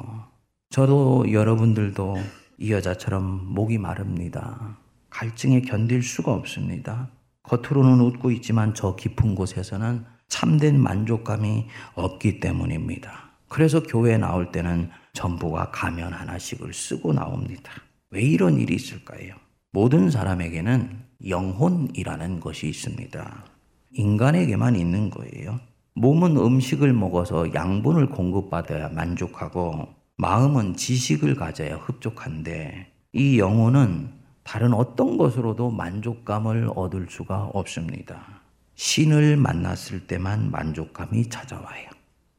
저도 0.69 1.33
여러분들도 1.33 2.19
이 2.59 2.73
여자처럼 2.73 3.55
목이 3.55 3.79
마릅니다. 3.79 4.77
갈증에 5.09 5.63
견딜 5.63 6.03
수가 6.03 6.35
없습니다. 6.35 7.11
겉으로는 7.45 8.01
웃고 8.05 8.33
있지만 8.33 8.75
저 8.75 8.97
깊은 8.97 9.35
곳에서는 9.35 10.13
참된 10.29 10.81
만족감이 10.81 11.67
없기 11.95 12.41
때문입니다. 12.41 13.31
그래서 13.49 13.83
교회에 13.83 14.19
나올 14.19 14.51
때는 14.51 14.91
전부가 15.13 15.71
가면 15.71 16.13
하나씩을 16.13 16.75
쓰고 16.75 17.13
나옵니다. 17.13 17.73
왜 18.11 18.23
이런 18.23 18.59
일이 18.59 18.75
있을까요? 18.75 19.35
모든 19.71 20.11
사람에게는 20.11 21.05
영혼이라는 21.29 22.41
것이 22.41 22.69
있습니다. 22.69 23.45
인간에게만 23.93 24.77
있는 24.77 25.11
거예요. 25.11 25.61
몸은 25.95 26.37
음식을 26.37 26.93
먹어서 26.93 27.55
양분을 27.55 28.11
공급받아야 28.11 28.89
만족하고 28.89 29.89
마음은 30.17 30.77
지식을 30.77 31.37
가져야 31.37 31.77
흡족한데 31.77 32.93
이 33.13 33.39
영혼은 33.39 34.11
다른 34.43 34.75
어떤 34.75 35.17
것으로도 35.17 35.71
만족감을 35.71 36.71
얻을 36.75 37.07
수가 37.09 37.51
없습니다. 37.53 38.44
신을 38.75 39.37
만났을 39.37 40.07
때만 40.07 40.51
만족감이 40.51 41.29
찾아와요. 41.29 41.89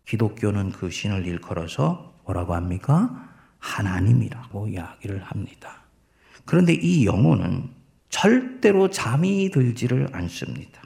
기독교는 0.06 0.72
그 0.72 0.90
신을 0.90 1.26
일컬어서 1.26 2.16
뭐라고 2.26 2.54
합니까? 2.56 3.30
하나님이라고 3.60 4.68
이야기를 4.68 5.24
합니다. 5.24 5.84
그런데 6.46 6.74
이 6.74 7.06
영혼은 7.06 7.70
절대로 8.10 8.90
잠이 8.90 9.50
들지를 9.50 10.10
않습니다. 10.12 10.82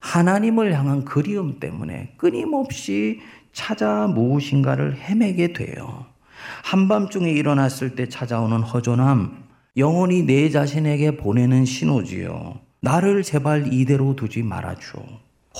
하나님을 0.00 0.74
향한 0.74 1.04
그리움 1.04 1.58
때문에 1.58 2.14
끊임없이 2.16 3.20
찾아 3.52 4.06
무엇인가를 4.06 4.96
헤매게 4.96 5.54
돼요. 5.54 6.06
한밤중에 6.64 7.30
일어났을 7.30 7.94
때 7.94 8.08
찾아오는 8.08 8.62
허전함, 8.62 9.44
영원히 9.76 10.22
내 10.22 10.50
자신에게 10.50 11.16
보내는 11.16 11.64
신호지요. 11.64 12.60
나를 12.80 13.22
제발 13.22 13.72
이대로 13.72 14.14
두지 14.14 14.42
말아줘. 14.42 14.98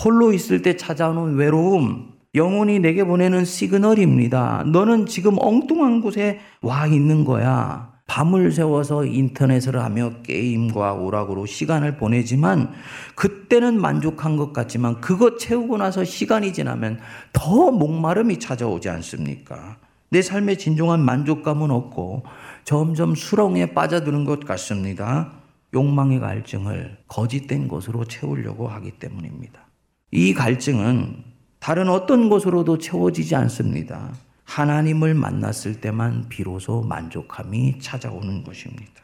홀로 0.05 0.33
있을 0.33 0.63
때 0.63 0.77
찾아오는 0.77 1.35
외로움, 1.35 2.13
영혼이 2.35 2.79
내게 2.79 3.05
보내는 3.05 3.45
시그널입니다. 3.45 4.65
너는 4.67 5.07
지금 5.07 5.37
엉뚱한 5.39 6.01
곳에 6.01 6.39
와 6.63 6.87
있는 6.87 7.25
거야. 7.25 7.99
밤을 8.07 8.53
새워서 8.53 9.05
인터넷을 9.05 9.79
하며 9.79 10.13
게임과 10.23 10.95
오락으로 10.95 11.45
시간을 11.45 11.99
보내지만 11.99 12.73
그때는 13.15 13.79
만족한 13.81 14.37
것 14.37 14.53
같지만 14.53 15.01
그것 15.01 15.39
채우고 15.39 15.77
나서 15.77 16.05
시간이 16.05 16.55
지나면 16.55 17.01
더 17.33 17.71
목마름이 17.71 18.39
찾아오지 18.39 18.89
않습니까? 18.89 19.77
내 20.11 20.23
삶의 20.23 20.57
진정한 20.57 21.01
만족감은 21.01 21.71
없고 21.71 22.23
점점 22.65 23.15
수렁에 23.15 23.75
빠져드는 23.75 24.25
것 24.25 24.41
같습니다. 24.41 25.38
욕망의 25.75 26.21
갈증을 26.21 26.99
거짓된 27.09 27.69
것으로 27.69 28.05
채우려고 28.05 28.69
하기 28.69 28.93
때문입니다. 28.93 29.67
이 30.11 30.33
갈증은 30.33 31.25
다른 31.59 31.89
어떤 31.89 32.29
것으로도 32.29 32.79
채워지지 32.79 33.35
않습니다. 33.37 34.13
하나님을 34.45 35.15
만났을 35.15 35.81
때만 35.81 36.29
비로소 36.29 36.83
만족함이 36.83 37.81
찾아오는 37.81 38.45
것입니다. 38.45 39.03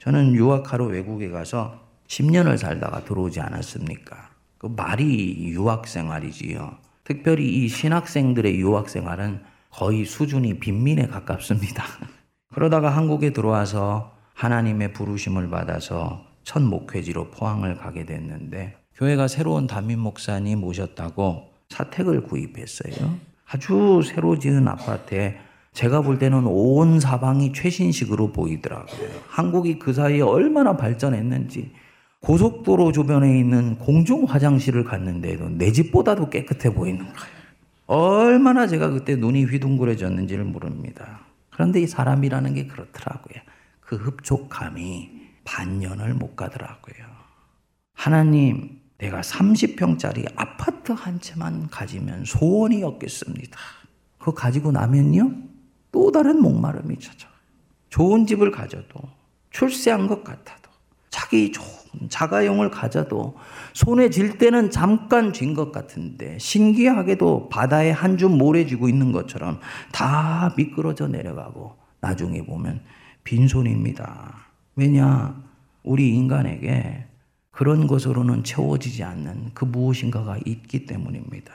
저는 0.00 0.34
유학하러 0.34 0.84
외국에 0.84 1.30
가서 1.30 1.80
10년을 2.08 2.58
살다가 2.58 3.04
들어오지 3.04 3.40
않았습니까? 3.40 4.30
그 4.58 4.66
말이 4.66 5.48
유학 5.48 5.88
생활이지요. 5.88 6.76
특별히 7.04 7.48
이 7.48 7.68
신학생들의 7.68 8.56
유학 8.58 8.88
생활은 8.88 9.42
거의 9.70 10.04
수준이 10.04 10.58
빈민에 10.58 11.06
가깝습니다. 11.06 11.84
그러다가 12.54 12.90
한국에 12.90 13.32
들어와서 13.32 14.15
하나님의 14.36 14.92
부르심을 14.92 15.48
받아서 15.48 16.24
첫 16.44 16.62
목회지로 16.62 17.30
포항을 17.30 17.76
가게 17.76 18.04
됐는데 18.04 18.76
교회가 18.94 19.28
새로운 19.28 19.66
담임 19.66 19.98
목사님 20.00 20.62
오셨다고 20.62 21.50
사택을 21.70 22.22
구입했어요. 22.22 23.16
아주 23.46 24.02
새로 24.04 24.38
지은 24.38 24.68
아파트에 24.68 25.38
제가 25.72 26.02
볼 26.02 26.18
때는 26.18 26.46
온 26.46 27.00
사방이 27.00 27.52
최신식으로 27.52 28.32
보이더라고요. 28.32 29.08
한국이 29.28 29.78
그 29.78 29.92
사이에 29.92 30.20
얼마나 30.20 30.76
발전했는지 30.76 31.72
고속도로 32.20 32.92
주변에 32.92 33.38
있는 33.38 33.78
공중 33.78 34.24
화장실을 34.24 34.84
갔는데도 34.84 35.50
내 35.50 35.72
집보다도 35.72 36.30
깨끗해 36.30 36.74
보이는 36.74 36.98
거예요. 36.98 37.36
얼마나 37.86 38.66
제가 38.66 38.90
그때 38.90 39.16
눈이 39.16 39.44
휘둥그레졌는지를 39.44 40.44
모릅니다. 40.44 41.20
그런데 41.50 41.80
이 41.80 41.86
사람이라는 41.86 42.54
게 42.54 42.66
그렇더라고요. 42.66 43.42
그 43.86 43.96
흡족함이 43.96 45.10
반년을 45.44 46.14
못 46.14 46.34
가더라고요. 46.34 47.06
하나님, 47.94 48.80
내가 48.98 49.20
30평짜리 49.20 50.26
아파트 50.36 50.92
한 50.92 51.20
채만 51.20 51.68
가지면 51.68 52.24
소원이 52.24 52.82
없겠습니다. 52.82 53.56
그거 54.18 54.34
가지고 54.34 54.72
나면요, 54.72 55.30
또 55.92 56.10
다른 56.10 56.40
목마름이 56.42 56.98
찾아와요. 56.98 57.36
좋은 57.90 58.26
집을 58.26 58.50
가져도, 58.50 59.00
출세한 59.50 60.08
것 60.08 60.24
같아도, 60.24 60.70
자기 61.08 61.52
좋은 61.52 62.08
자가용을 62.10 62.70
가져도, 62.70 63.36
손에 63.72 64.10
질 64.10 64.36
때는 64.38 64.70
잠깐 64.70 65.32
쥔 65.32 65.54
것 65.54 65.70
같은데, 65.70 66.38
신기하게도 66.38 67.50
바다에 67.50 67.92
한 67.92 68.18
줌 68.18 68.36
모래지고 68.36 68.88
있는 68.88 69.12
것처럼 69.12 69.60
다 69.92 70.52
미끄러져 70.56 71.06
내려가고, 71.06 71.76
나중에 72.00 72.44
보면 72.44 72.82
빈손입니다. 73.26 74.36
왜냐? 74.76 75.34
우리 75.82 76.14
인간에게 76.14 77.04
그런 77.50 77.86
것으로는 77.86 78.44
채워지지 78.44 79.02
않는 79.02 79.50
그 79.52 79.64
무엇인가가 79.64 80.38
있기 80.46 80.86
때문입니다. 80.86 81.52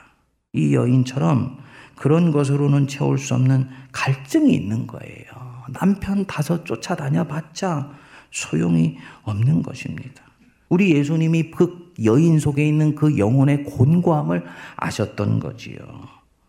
이 0.52 0.74
여인처럼 0.74 1.58
그런 1.96 2.30
것으로는 2.30 2.88
채울 2.88 3.18
수 3.18 3.34
없는 3.34 3.68
갈증이 3.90 4.52
있는 4.52 4.86
거예요. 4.86 5.24
남편 5.72 6.26
다섯 6.26 6.64
쫓아다녀 6.66 7.24
봤자 7.24 7.90
소용이 8.30 8.98
없는 9.22 9.62
것입니다. 9.62 10.22
우리 10.68 10.94
예수님이 10.94 11.50
그 11.50 11.92
여인 12.04 12.38
속에 12.38 12.66
있는 12.66 12.94
그 12.94 13.16
영혼의 13.18 13.64
곤고함을 13.64 14.44
아셨던 14.76 15.40
거지요. 15.40 15.78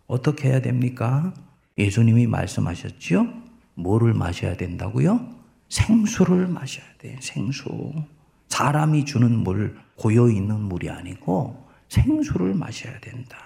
어떻게 0.08 0.50
해야 0.50 0.62
됩니까? 0.62 1.34
예수님이 1.78 2.28
말씀하셨지요? 2.28 3.43
뭐를 3.76 4.14
마셔야 4.14 4.56
된다고요? 4.56 5.20
생수를 5.70 6.48
마셔야 6.48 6.86
돼. 7.00 7.18
생수. 7.22 7.94
사람이 8.48 9.06
주는 9.06 9.36
물, 9.36 9.76
고여 9.96 10.30
있는 10.30 10.60
물이 10.60 10.90
아니고 10.90 11.68
생수를 11.90 12.54
마셔야 12.54 13.00
된다. 13.00 13.38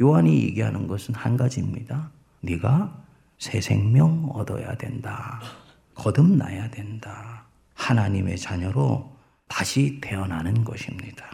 요한이 0.00 0.42
얘기하는 0.42 0.88
것은 0.88 1.14
한 1.14 1.36
가지입니다. 1.36 2.10
네가 2.40 3.04
새 3.38 3.60
생명 3.60 4.30
얻어야 4.32 4.76
된다. 4.76 5.40
거듭나야 5.94 6.70
된다. 6.70 7.44
하나님의 7.74 8.38
자녀로 8.38 9.12
다시 9.46 10.00
태어나는 10.00 10.64
것입니다. 10.64 11.24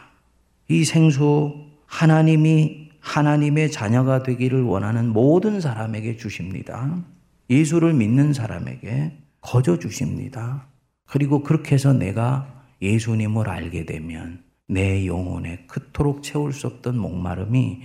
이 0.68 0.84
생수 0.84 1.66
하나님이 1.86 2.90
하나님의 3.00 3.70
자녀가 3.70 4.22
되기를 4.22 4.62
원하는 4.62 5.08
모든 5.08 5.60
사람에게 5.60 6.16
주십니다. 6.16 7.02
예수를 7.50 7.94
믿는 7.94 8.32
사람에게 8.32 9.16
거저 9.40 9.78
주십니다. 9.78 10.68
그리고 11.06 11.42
그렇게 11.42 11.74
해서 11.74 11.92
내가 11.92 12.64
예수님을 12.82 13.48
알게 13.48 13.86
되면 13.86 14.44
내 14.66 15.06
영혼에 15.06 15.64
그토록 15.66 16.22
채울 16.22 16.52
수 16.52 16.66
없던 16.66 16.98
목마름이 16.98 17.82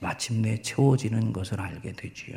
마침내 0.00 0.60
채워지는 0.60 1.32
것을 1.32 1.60
알게 1.60 1.92
되지요. 1.92 2.36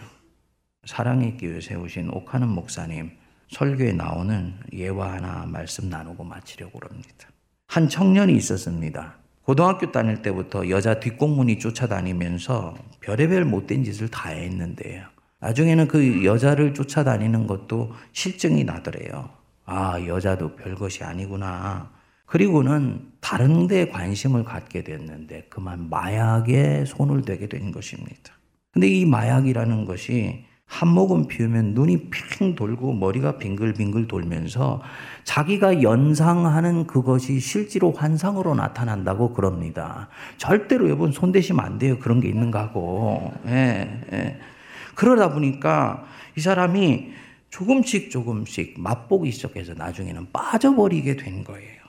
사랑의 0.85 1.37
교회 1.37 1.59
세우신 1.59 2.09
옥하는 2.11 2.47
목사님 2.47 3.11
설교에 3.49 3.93
나오는 3.93 4.53
예화 4.73 5.13
하나 5.13 5.45
말씀 5.45 5.89
나누고 5.89 6.23
마치려고 6.23 6.79
합니다. 6.87 7.27
한 7.67 7.89
청년이 7.89 8.33
있었습니다. 8.37 9.17
고등학교 9.41 9.91
다닐 9.91 10.21
때부터 10.21 10.69
여자 10.69 10.99
뒷공문이 10.99 11.59
쫓아다니면서 11.59 12.75
별의별 13.01 13.45
못된 13.45 13.83
짓을 13.83 14.07
다 14.07 14.29
했는데요. 14.29 15.07
나중에는 15.39 15.87
그 15.87 16.25
여자를 16.25 16.73
쫓아다니는 16.73 17.47
것도 17.47 17.93
실증이 18.11 18.63
나더래요. 18.63 19.29
아, 19.65 19.99
여자도 20.05 20.55
별것이 20.55 21.03
아니구나. 21.03 21.91
그리고는 22.25 23.11
다른 23.21 23.67
데 23.67 23.89
관심을 23.89 24.43
갖게 24.43 24.83
됐는데 24.83 25.47
그만 25.49 25.89
마약에 25.89 26.85
손을 26.85 27.23
대게 27.23 27.47
된 27.47 27.71
것입니다. 27.71 28.33
근데 28.71 28.87
이 28.87 29.05
마약이라는 29.05 29.85
것이 29.85 30.45
한 30.65 30.89
모금 30.89 31.27
피우면 31.27 31.73
눈이 31.73 32.11
핑 32.11 32.53
돌고 32.53 32.93
머리가 32.93 33.39
빙글빙글 33.39 34.07
돌면서 34.07 34.81
자기가 35.23 35.81
연상하는 35.81 36.85
그것이 36.85 37.39
실제로 37.39 37.91
환상으로 37.91 38.53
나타난다고 38.53 39.33
그럽니다. 39.33 40.09
절대로 40.37 40.85
여러분 40.85 41.11
손대시면 41.11 41.65
안 41.65 41.79
돼요. 41.79 41.97
그런 41.97 42.21
게 42.21 42.29
있는가 42.29 42.61
하고. 42.61 43.33
예, 43.47 44.01
예. 44.13 44.39
그러다 44.99 45.31
보니까 45.31 46.05
이 46.35 46.41
사람이 46.41 47.13
조금씩 47.49 48.11
조금씩 48.11 48.81
맛보기 48.81 49.31
시작해서 49.31 49.73
나중에는 49.73 50.27
빠져버리게 50.33 51.15
된 51.15 51.45
거예요. 51.45 51.79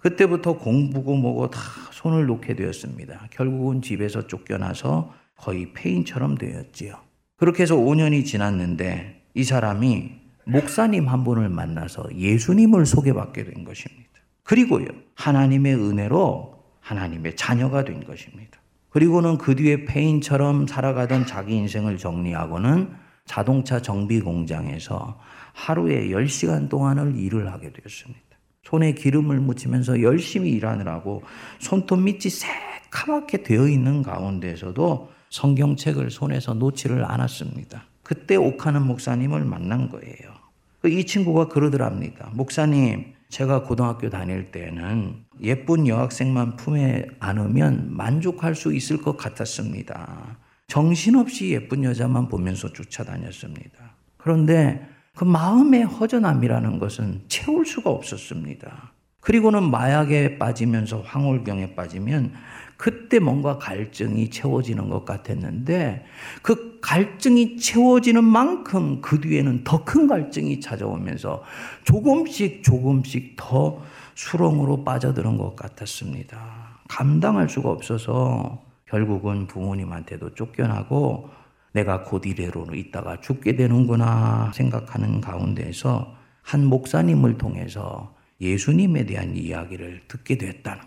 그때부터 0.00 0.58
공부고 0.58 1.14
뭐고 1.14 1.48
다 1.50 1.60
손을 1.92 2.26
놓게 2.26 2.56
되었습니다. 2.56 3.28
결국은 3.30 3.82
집에서 3.82 4.26
쫓겨나서 4.26 5.14
거의 5.36 5.72
폐인처럼 5.74 6.36
되었지요. 6.38 6.98
그렇게 7.36 7.62
해서 7.62 7.76
5년이 7.76 8.26
지났는데 8.26 9.22
이 9.34 9.44
사람이 9.44 10.10
목사님 10.46 11.06
한 11.06 11.22
분을 11.22 11.48
만나서 11.48 12.08
예수님을 12.16 12.84
소개받게 12.84 13.44
된 13.44 13.62
것입니다. 13.62 14.10
그리고요, 14.42 14.86
하나님의 15.14 15.74
은혜로 15.76 16.64
하나님의 16.80 17.36
자녀가 17.36 17.84
된 17.84 18.04
것입니다. 18.04 18.58
그리고는 18.96 19.36
그 19.36 19.54
뒤에 19.54 19.84
폐인처럼 19.84 20.66
살아가던 20.66 21.26
자기 21.26 21.54
인생을 21.54 21.98
정리하고는 21.98 22.94
자동차 23.26 23.82
정비 23.82 24.20
공장에서 24.20 25.20
하루에 25.52 26.08
10시간 26.08 26.70
동안을 26.70 27.14
일을 27.14 27.52
하게 27.52 27.74
되었습니다. 27.74 28.22
손에 28.62 28.92
기름을 28.92 29.38
묻히면서 29.40 30.00
열심히 30.00 30.52
일하느라고 30.52 31.24
손톱 31.58 32.00
밑이 32.00 32.30
새카맣게 32.30 33.42
되어 33.42 33.68
있는 33.68 34.02
가운데서도 34.02 35.10
성경책을 35.28 36.10
손에서 36.10 36.54
놓지를 36.54 37.04
않았습니다. 37.04 37.84
그때 38.02 38.36
옥하는 38.36 38.86
목사님을 38.86 39.44
만난 39.44 39.90
거예요. 39.90 40.32
그이 40.80 41.04
친구가 41.04 41.48
그러더랍니다. 41.48 42.30
목사님, 42.32 43.12
제가 43.28 43.62
고등학교 43.62 44.08
다닐 44.08 44.50
때는 44.50 45.24
예쁜 45.42 45.86
여학생만 45.86 46.56
품에 46.56 47.06
안으면 47.18 47.94
만족할 47.94 48.54
수 48.54 48.72
있을 48.72 49.02
것 49.02 49.16
같았습니다. 49.16 50.38
정신없이 50.68 51.50
예쁜 51.50 51.84
여자만 51.84 52.28
보면서 52.28 52.72
쫓아다녔습니다. 52.72 53.94
그런데 54.16 54.88
그 55.14 55.24
마음의 55.24 55.84
허전함이라는 55.84 56.78
것은 56.78 57.22
채울 57.28 57.64
수가 57.64 57.90
없었습니다. 57.90 58.92
그리고는 59.20 59.70
마약에 59.70 60.38
빠지면서 60.38 61.00
황홀경에 61.00 61.74
빠지면 61.74 62.32
그때 62.76 63.18
뭔가 63.18 63.58
갈증이 63.58 64.30
채워지는 64.30 64.88
것 64.90 65.04
같았는데 65.04 66.04
그 66.42 66.78
갈증이 66.80 67.56
채워지는 67.56 68.22
만큼 68.22 69.00
그 69.00 69.20
뒤에는 69.20 69.64
더 69.64 69.84
큰 69.84 70.06
갈증이 70.06 70.60
찾아오면서 70.60 71.42
조금씩 71.84 72.62
조금씩 72.62 73.34
더 73.36 73.82
수렁으로 74.14 74.84
빠져드는 74.84 75.38
것 75.38 75.54
같았습니다. 75.56 76.80
감당할 76.88 77.48
수가 77.48 77.70
없어서 77.70 78.62
결국은 78.86 79.46
부모님한테도 79.46 80.34
쫓겨나고 80.34 81.30
내가 81.72 82.02
곧 82.04 82.24
이래로 82.26 82.74
있다가 82.74 83.20
죽게 83.20 83.56
되는구나 83.56 84.52
생각하는 84.54 85.20
가운데에서 85.20 86.14
한 86.42 86.64
목사님을 86.64 87.38
통해서 87.38 88.14
예수님에 88.40 89.04
대한 89.06 89.36
이야기를 89.36 90.02
듣게 90.08 90.38
됐다는. 90.38 90.82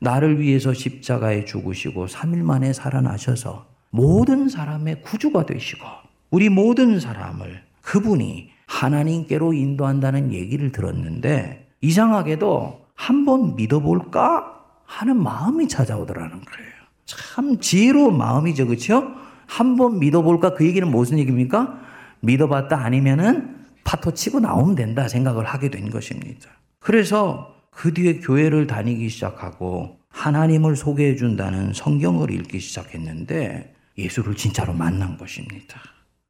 나를 0.00 0.40
위해서 0.40 0.72
십자가에 0.72 1.44
죽으시고 1.44 2.06
3일 2.06 2.42
만에 2.42 2.72
살아나셔서 2.72 3.66
모든 3.90 4.48
사람의 4.48 5.02
구주가 5.02 5.46
되시고 5.46 5.84
우리 6.30 6.48
모든 6.48 7.00
사람을 7.00 7.62
그분이 7.82 8.50
하나님께로 8.66 9.54
인도한다는 9.54 10.32
얘기를 10.32 10.70
들었는데 10.72 11.68
이상하게도 11.80 12.84
한번 12.94 13.56
믿어볼까 13.56 14.54
하는 14.84 15.22
마음이 15.22 15.68
찾아오더라는 15.68 16.30
거예요. 16.30 16.72
참 17.06 17.58
지혜로운 17.60 18.16
마음이죠, 18.16 18.66
그렇죠? 18.66 19.14
한번 19.46 19.98
믿어볼까 19.98 20.54
그 20.54 20.66
얘기는 20.66 20.86
무슨 20.88 21.18
얘기입니까? 21.18 21.80
믿어봤다 22.20 22.76
아니면은 22.76 23.56
파토 23.84 24.12
치고 24.12 24.40
나오면 24.40 24.74
된다 24.74 25.08
생각을 25.08 25.44
하게 25.44 25.70
된 25.70 25.88
것입니다. 25.88 26.50
그래서 26.80 27.54
그 27.78 27.94
뒤에 27.94 28.18
교회를 28.18 28.66
다니기 28.66 29.08
시작하고 29.08 30.00
하나님을 30.08 30.74
소개해 30.74 31.14
준다는 31.14 31.72
성경을 31.72 32.32
읽기 32.32 32.58
시작했는데 32.58 33.72
예수를 33.96 34.34
진짜로 34.34 34.72
만난 34.72 35.16
것입니다. 35.16 35.80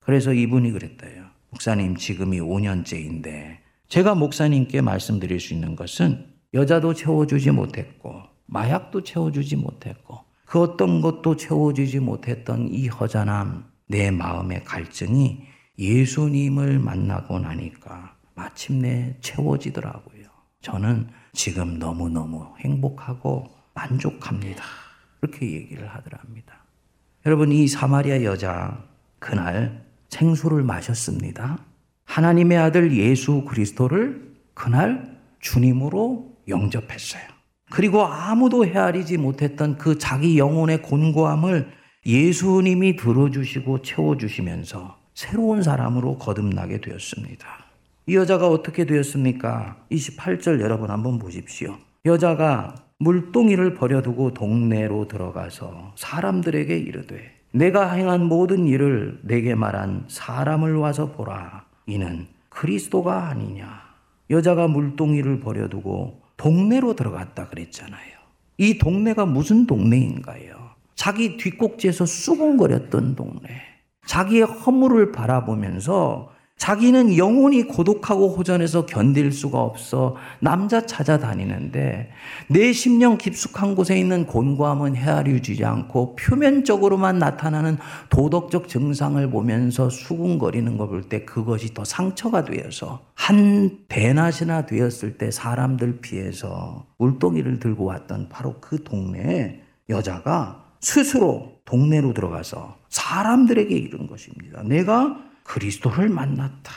그래서 0.00 0.34
이분이 0.34 0.72
그랬대요. 0.72 1.24
목사님 1.48 1.96
지금이 1.96 2.38
5년째인데 2.40 3.60
제가 3.88 4.14
목사님께 4.14 4.82
말씀드릴 4.82 5.40
수 5.40 5.54
있는 5.54 5.74
것은 5.74 6.26
여자도 6.52 6.92
채워주지 6.92 7.52
못했고 7.52 8.24
마약도 8.44 9.02
채워주지 9.02 9.56
못했고 9.56 10.18
그 10.44 10.60
어떤 10.60 11.00
것도 11.00 11.36
채워주지 11.36 12.00
못했던 12.00 12.68
이 12.68 12.88
허전함 12.88 13.64
내 13.86 14.10
마음의 14.10 14.64
갈증이 14.64 15.46
예수님을 15.78 16.78
만나고 16.78 17.38
나니까 17.38 18.16
마침내 18.34 19.16
채워지더라고요. 19.22 20.28
저는 20.60 21.08
지금 21.32 21.78
너무너무 21.78 22.46
행복하고 22.58 23.46
만족합니다. 23.74 24.64
그렇게 25.20 25.50
얘기를 25.52 25.86
하더랍니다. 25.88 26.54
여러분, 27.26 27.52
이 27.52 27.66
사마리아 27.68 28.22
여자, 28.22 28.84
그날 29.18 29.84
생수를 30.08 30.62
마셨습니다. 30.62 31.58
하나님의 32.04 32.58
아들 32.58 32.96
예수 32.96 33.44
그리스도를 33.44 34.34
그날 34.54 35.18
주님으로 35.40 36.38
영접했어요. 36.48 37.22
그리고 37.70 38.04
아무도 38.04 38.64
헤아리지 38.64 39.18
못했던 39.18 39.76
그 39.76 39.98
자기 39.98 40.38
영혼의 40.38 40.82
곤고함을 40.82 41.70
예수님이 42.06 42.96
들어주시고 42.96 43.82
채워주시면서 43.82 44.96
새로운 45.14 45.62
사람으로 45.62 46.16
거듭나게 46.16 46.80
되었습니다. 46.80 47.67
이 48.08 48.16
여자가 48.16 48.48
어떻게 48.48 48.86
되었습니까? 48.86 49.76
28절 49.92 50.60
여러분 50.60 50.90
한번 50.90 51.18
보십시오. 51.18 51.76
여자가 52.06 52.74
물동이를 53.00 53.74
버려두고 53.74 54.32
동네로 54.32 55.08
들어가서 55.08 55.92
사람들에게 55.94 56.74
이르되 56.74 57.20
내가 57.52 57.92
행한 57.92 58.24
모든 58.24 58.66
일을 58.66 59.20
내게 59.24 59.54
말한 59.54 60.06
사람을 60.08 60.76
와서 60.76 61.12
보라. 61.12 61.66
이는 61.84 62.26
그리스도가 62.48 63.28
아니냐. 63.28 63.82
여자가 64.30 64.68
물동이를 64.68 65.40
버려두고 65.40 66.22
동네로 66.38 66.96
들어갔다 66.96 67.48
그랬잖아요. 67.48 68.16
이 68.56 68.78
동네가 68.78 69.26
무슨 69.26 69.66
동네인가요? 69.66 70.56
자기 70.94 71.36
뒷꼭지에서 71.36 72.06
수군거렸던 72.06 73.16
동네. 73.16 73.50
자기의 74.06 74.44
허물을 74.44 75.12
바라보면서 75.12 76.37
자기는 76.58 77.16
영혼이 77.16 77.62
고독하고 77.64 78.34
호전해서 78.36 78.84
견딜 78.86 79.32
수가 79.32 79.60
없어 79.60 80.16
남자 80.40 80.84
찾아다니는데 80.84 82.10
내 82.48 82.72
심령 82.72 83.16
깊숙한 83.16 83.74
곳에 83.76 83.96
있는 83.98 84.26
곤고함은 84.26 84.96
헤아려지지 84.96 85.64
않고 85.64 86.16
표면적으로만 86.16 87.18
나타나는 87.18 87.78
도덕적 88.10 88.68
증상을 88.68 89.30
보면서 89.30 89.88
수군거리는 89.88 90.76
걸 90.76 90.88
볼 90.88 91.02
때 91.08 91.24
그것이 91.24 91.74
더 91.74 91.84
상처가 91.84 92.44
되어서 92.44 93.00
한 93.14 93.78
대낮이나 93.88 94.66
되었을 94.66 95.16
때 95.16 95.30
사람들 95.30 96.00
피해서 96.00 96.86
물동이를 96.98 97.60
들고 97.60 97.84
왔던 97.84 98.28
바로 98.30 98.56
그 98.60 98.82
동네에 98.82 99.60
여자가 99.88 100.64
스스로 100.80 101.52
동네로 101.64 102.14
들어가서 102.14 102.76
사람들에게 102.88 103.74
이른 103.74 104.06
것입니다. 104.06 104.62
내가 104.64 105.27
그리스도를 105.48 106.08
만났다. 106.10 106.72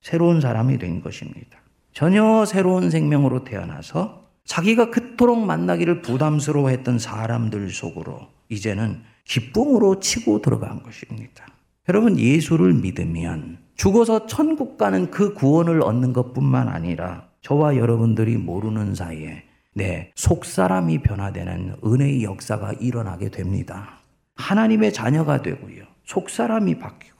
새로운 0.00 0.40
사람이 0.40 0.78
된 0.78 1.00
것입니다. 1.00 1.58
전혀 1.92 2.44
새로운 2.44 2.90
생명으로 2.90 3.44
태어나서 3.44 4.24
자기가 4.44 4.90
그토록 4.90 5.38
만나기를 5.38 6.02
부담스러워 6.02 6.70
했던 6.70 6.98
사람들 6.98 7.70
속으로 7.70 8.28
이제는 8.48 9.02
기쁨으로 9.24 10.00
치고 10.00 10.42
들어간 10.42 10.82
것입니다. 10.82 11.46
여러분, 11.88 12.18
예수를 12.18 12.74
믿으면 12.74 13.58
죽어서 13.76 14.26
천국 14.26 14.76
가는 14.76 15.10
그 15.10 15.34
구원을 15.34 15.82
얻는 15.82 16.12
것 16.12 16.32
뿐만 16.32 16.68
아니라 16.68 17.28
저와 17.40 17.76
여러분들이 17.76 18.36
모르는 18.36 18.94
사이에 18.94 19.44
내 19.74 20.10
속사람이 20.16 21.02
변화되는 21.02 21.76
은혜의 21.84 22.24
역사가 22.24 22.72
일어나게 22.80 23.30
됩니다. 23.30 24.00
하나님의 24.34 24.92
자녀가 24.92 25.40
되고요. 25.42 25.84
속사람이 26.04 26.78
바뀌고요. 26.78 27.11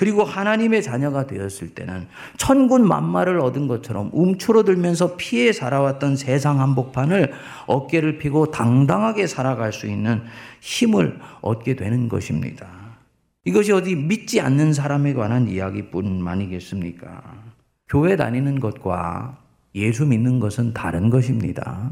그리고 0.00 0.24
하나님의 0.24 0.82
자녀가 0.82 1.26
되었을 1.26 1.74
때는 1.74 2.06
천군 2.38 2.88
만마를 2.88 3.38
얻은 3.38 3.68
것처럼 3.68 4.08
움츠러들면서 4.14 5.18
피해 5.18 5.52
살아왔던 5.52 6.16
세상 6.16 6.58
한복판을 6.58 7.30
어깨를 7.66 8.16
피고 8.16 8.50
당당하게 8.50 9.26
살아갈 9.26 9.74
수 9.74 9.86
있는 9.86 10.22
힘을 10.62 11.18
얻게 11.42 11.76
되는 11.76 12.08
것입니다. 12.08 12.66
이것이 13.44 13.72
어디 13.72 13.94
믿지 13.94 14.40
않는 14.40 14.72
사람에 14.72 15.12
관한 15.12 15.48
이야기뿐만이겠습니까? 15.48 17.22
교회 17.86 18.16
다니는 18.16 18.58
것과 18.58 19.36
예수 19.74 20.06
믿는 20.06 20.40
것은 20.40 20.72
다른 20.72 21.10
것입니다. 21.10 21.90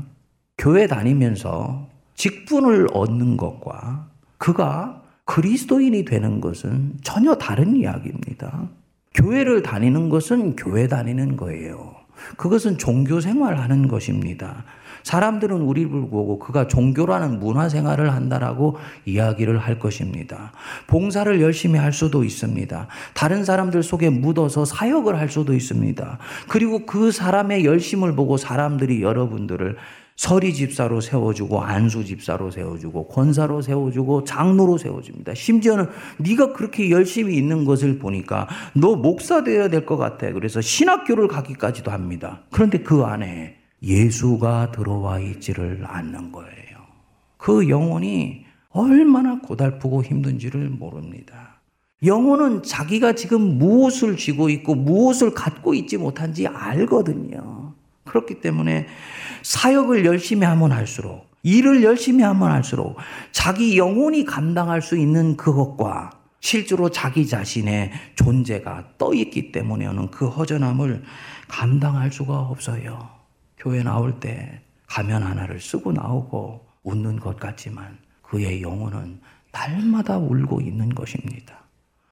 교회 0.57 0.87
다니면서 0.87 1.87
직분을 2.15 2.87
얻는 2.95 3.37
것과 3.37 4.09
그가 4.39 5.03
그리스도인이 5.29 6.07
되는 6.07 6.41
것은 6.41 6.95
전혀 7.03 7.35
다른 7.35 7.77
이야기입니다. 7.77 8.67
교회를 9.13 9.63
다니는 9.63 10.09
것은 10.09 10.57
교회 10.57 10.89
다니는 10.89 11.37
거예요. 11.37 11.95
그것은 12.39 12.79
종교 12.79 13.21
생활하는 13.21 13.89
것입니다. 13.89 14.65
사람들은 15.03 15.61
우리를 15.61 15.91
보고 15.91 16.39
그가 16.39 16.67
종교라는 16.67 17.41
문화 17.41 17.69
생활을 17.69 18.13
한다라고 18.15 18.79
이야기를 19.05 19.59
할 19.59 19.79
것입니다. 19.79 20.53
봉사를 20.87 21.41
열심히 21.43 21.79
할 21.79 21.93
수도 21.93 22.25
있습니다. 22.25 22.89
다른 23.13 23.45
사람들 23.45 23.83
속에 23.83 24.09
묻어서 24.09 24.65
사역을 24.65 25.19
할 25.19 25.29
수도 25.29 25.53
있습니다. 25.53 26.19
그리고 26.49 26.87
그 26.87 27.13
사람의 27.13 27.67
열심을 27.67 28.15
보고 28.15 28.39
사람들이 28.39 29.03
여러분들을 29.03 29.77
서리 30.19 30.53
집사로 30.53 31.01
세워주고 31.01 31.63
안수 31.63 32.05
집사로 32.05 32.51
세워주고 32.51 33.07
권사로 33.07 33.63
세워주고 33.63 34.25
장로로 34.25 34.77
세워줍니다. 34.77 35.33
심지어는 35.35 35.87
네가 36.19 36.55
그렇게 36.55 36.91
열심히 36.91 37.37
있는 37.37 37.65
것을 37.65 38.01
보니까 38.01 38.49
너 38.75 38.97
목사 38.97 39.45
되어야 39.45 39.69
될 39.69 39.87
것 39.87 39.97
같아. 39.97 40.33
그래서 40.33 40.61
신학교를 40.61 41.29
가기까지도 41.29 41.93
합니다. 41.93 42.43
그런데 42.51 42.79
그 42.79 43.05
안에 43.05 43.59
예수가 43.81 44.73
들어와 44.73 45.21
있지를 45.21 45.85
않는 45.87 46.33
거예요. 46.33 46.79
그 47.37 47.69
영혼이 47.69 48.45
얼마나 48.71 49.39
고달프고 49.39 50.03
힘든지를 50.03 50.69
모릅니다. 50.69 51.61
영혼은 52.05 52.65
자기가 52.65 53.13
지금 53.13 53.57
무엇을 53.59 54.17
쥐고 54.17 54.51
있고 54.51 54.75
무엇을 54.75 55.33
갖고 55.33 55.75
있지 55.75 55.97
못한지 55.97 56.49
알거든요. 56.49 57.58
그렇기 58.09 58.41
때문에 58.41 58.89
사역을 59.43 60.05
열심히 60.05 60.45
하면 60.47 60.73
할수록, 60.73 61.29
일을 61.43 61.83
열심히 61.85 62.25
하면 62.25 62.51
할수록 62.51 62.97
자기 63.31 63.79
영혼이 63.79 64.25
감당할 64.25 64.83
수 64.83 64.99
있는 64.99 65.37
그것과 65.37 66.11
실제로 66.41 66.91
자기 66.91 67.27
자신의 67.27 67.93
존재가 68.17 68.95
떠 68.99 69.15
있기 69.15 69.53
때문에는 69.53 70.11
그 70.11 70.29
허전함을 70.29 71.03
감당할 71.49 72.13
수가 72.13 72.39
없어요. 72.41 73.09
교회 73.57 73.83
나올 73.83 74.21
때 74.21 74.61
가면 74.87 75.23
하나를 75.23 75.61
쓰고 75.61 75.93
나오고 75.93 76.67
웃는 76.83 77.21
것 77.21 77.39
같지만 77.39 77.99
그의 78.23 78.63
영혼은 78.63 79.21
날마다 79.53 80.19
울고 80.19 80.61
있는 80.61 80.91
것입니다. 80.95 81.59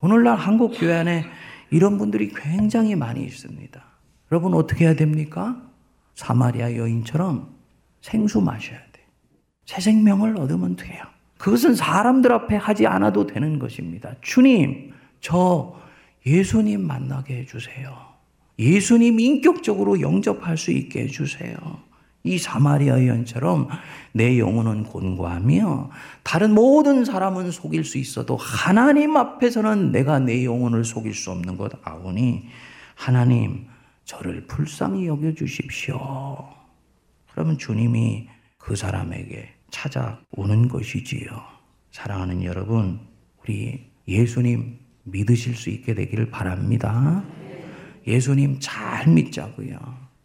오늘날 0.01 0.37
한국 0.37 0.79
교회 0.79 0.95
안에 0.95 1.25
이런 1.71 1.99
분들이 1.99 2.33
굉장히 2.35 2.95
많이 2.95 3.23
있습니다. 3.25 3.83
여러분 4.33 4.55
어떻게 4.55 4.85
해야 4.87 4.95
됩니까? 4.95 5.63
사마리아 6.16 6.74
여인처럼 6.74 7.55
생수 8.00 8.40
마셔야 8.40 8.79
돼. 8.92 9.07
새 9.66 9.81
생명을 9.81 10.37
얻으면 10.38 10.76
돼요. 10.76 11.05
그것은 11.38 11.74
사람들 11.74 12.33
앞에 12.33 12.57
하지 12.57 12.87
않아도 12.87 13.26
되는 13.26 13.59
것입니다. 13.59 14.14
주님, 14.22 14.92
저 15.20 15.76
예수님 16.24 16.81
만나게 16.81 17.40
해주세요. 17.40 17.94
예수님 18.59 19.20
인격적으로 19.20 20.00
영접할 20.00 20.57
수 20.57 20.72
있게 20.72 21.02
해주세요. 21.05 21.57
이 22.24 22.38
사마리아 22.38 23.07
여인처럼 23.07 23.68
내 24.12 24.38
영혼은 24.38 24.85
곤고하며 24.85 25.90
다른 26.24 26.55
모든 26.55 27.05
사람은 27.05 27.52
속일 27.52 27.85
수 27.85 27.98
있어도 27.98 28.37
하나님 28.37 29.16
앞에서는 29.16 29.92
내가 29.92 30.18
내 30.18 30.44
영혼을 30.44 30.85
속일 30.85 31.14
수 31.14 31.31
없는 31.31 31.57
것 31.57 31.72
아오니 31.85 32.46
하나님 32.96 33.66
저를 34.07 34.47
불쌍히 34.47 35.07
여겨 35.09 35.35
주십시오. 35.35 35.99
그러면 37.33 37.59
주님이 37.59 38.29
그 38.57 38.77
사람에게 38.77 39.53
찾아오는 39.71 40.69
것이지요. 40.69 41.29
사랑하는 41.90 42.45
여러분, 42.45 43.01
우리 43.42 43.90
예수님 44.07 44.79
믿으실 45.03 45.57
수 45.57 45.71
있게 45.71 45.95
되기를 45.95 46.31
바랍니다. 46.31 47.25
예수님 48.07 48.59
잘 48.61 49.09
믿자고요. 49.09 49.77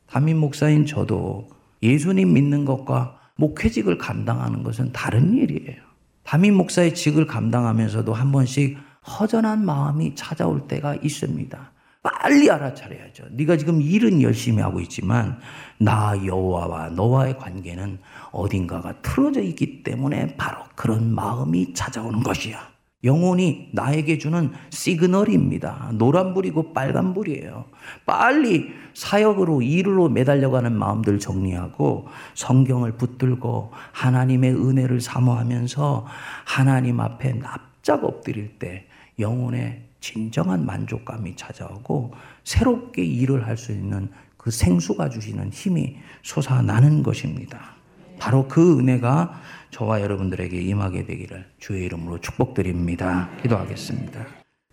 담임 0.05 0.37
목사인 0.37 0.85
저도 0.85 1.49
예수님 1.81 2.33
믿는 2.33 2.65
것과 2.65 3.19
목회직을 3.35 3.97
감당하는 3.97 4.61
것은 4.61 4.91
다른 4.91 5.33
일이에요. 5.33 5.81
담임 6.23 6.53
목사의 6.55 6.93
직을 6.93 7.25
감당하면서도 7.25 8.13
한 8.13 8.31
번씩 8.31 8.77
허전한 9.07 9.65
마음이 9.65 10.13
찾아올 10.13 10.67
때가 10.67 10.95
있습니다. 10.95 11.70
빨리 12.03 12.49
알아차려야죠. 12.49 13.25
네가 13.31 13.57
지금 13.57 13.81
일은 13.81 14.21
열심히 14.21 14.61
하고 14.61 14.79
있지만 14.79 15.39
나 15.77 16.13
여호와와 16.25 16.89
너와의 16.89 17.37
관계는 17.37 17.99
어딘가가 18.31 19.01
틀어져 19.01 19.41
있기 19.41 19.83
때문에 19.83 20.35
바로 20.35 20.63
그런 20.75 21.13
마음이 21.13 21.73
찾아오는 21.73 22.23
것이야. 22.23 22.71
영혼이 23.03 23.69
나에게 23.73 24.17
주는 24.19 24.51
시그널입니다. 24.69 25.91
노란불이고 25.95 26.73
빨간불이에요. 26.73 27.65
빨리 28.05 28.71
사역으로 28.93 29.61
일로 29.63 30.07
매달려가는 30.09 30.71
마음들 30.71 31.17
정리하고 31.17 32.07
성경을 32.35 32.97
붙들고 32.97 33.71
하나님의 33.91 34.53
은혜를 34.53 35.01
사모하면서 35.01 36.05
하나님 36.45 36.99
앞에 36.99 37.33
납작 37.33 38.03
엎드릴 38.03 38.59
때 38.59 38.85
영혼의 39.17 39.90
진정한 40.01 40.65
만족감이 40.65 41.35
찾아오고 41.37 42.13
새롭게 42.43 43.03
일을 43.03 43.47
할 43.47 43.55
수 43.55 43.71
있는 43.71 44.09
그 44.35 44.49
생수가 44.49 45.09
주시는 45.09 45.51
힘이 45.51 45.97
솟아나는 46.23 47.03
것입니다. 47.03 47.75
바로 48.19 48.47
그 48.47 48.79
은혜가 48.79 49.39
저와 49.69 50.01
여러분들에게 50.01 50.59
임하게 50.59 51.05
되기를 51.05 51.45
주의 51.59 51.85
이름으로 51.85 52.19
축복드립니다. 52.19 53.29
기도하겠습니다. 53.41 54.25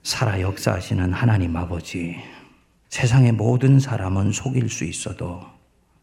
살아 0.03 0.41
역사하시는 0.41 1.13
하나님 1.13 1.55
아버지, 1.57 2.17
세상의 2.89 3.33
모든 3.33 3.79
사람은 3.79 4.33
속일 4.33 4.71
수 4.71 4.85
있어도 4.85 5.43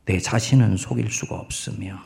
내 0.05 0.19
자신은 0.19 0.77
속일 0.77 1.09
수가 1.09 1.35
없으며 1.35 1.99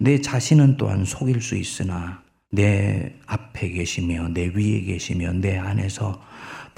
내 0.00 0.20
자신은 0.20 0.76
또한 0.76 1.04
속일 1.04 1.40
수 1.40 1.56
있으나 1.56 2.22
내 2.50 3.14
앞에 3.26 3.68
계시며 3.70 4.28
내 4.28 4.46
위에 4.46 4.80
계시며 4.82 5.32
내 5.34 5.58
안에서 5.58 6.20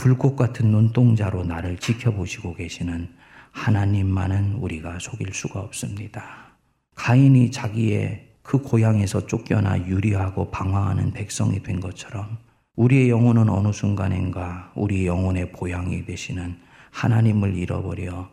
불꽃 0.01 0.35
같은 0.35 0.71
눈동자로 0.71 1.45
나를 1.45 1.77
지켜보시고 1.77 2.55
계시는 2.55 3.11
하나님만은 3.51 4.55
우리가 4.55 4.99
속일 4.99 5.35
수가 5.35 5.61
없습니다. 5.61 6.57
가인이 6.95 7.51
자기의 7.51 8.31
그 8.41 8.63
고향에서 8.63 9.27
쫓겨나 9.27 9.87
유리하고 9.87 10.51
방황하는 10.51 11.13
백성이 11.13 11.63
된 11.63 11.81
것처럼 11.81 12.39
우리의 12.77 13.11
영혼은 13.11 13.51
어느 13.51 13.73
순간인가 13.73 14.73
우리 14.75 15.07
영혼의 15.07 15.53
보양이 15.53 16.03
되시는 16.03 16.57
하나님을 16.93 17.55
잃어버려 17.55 18.31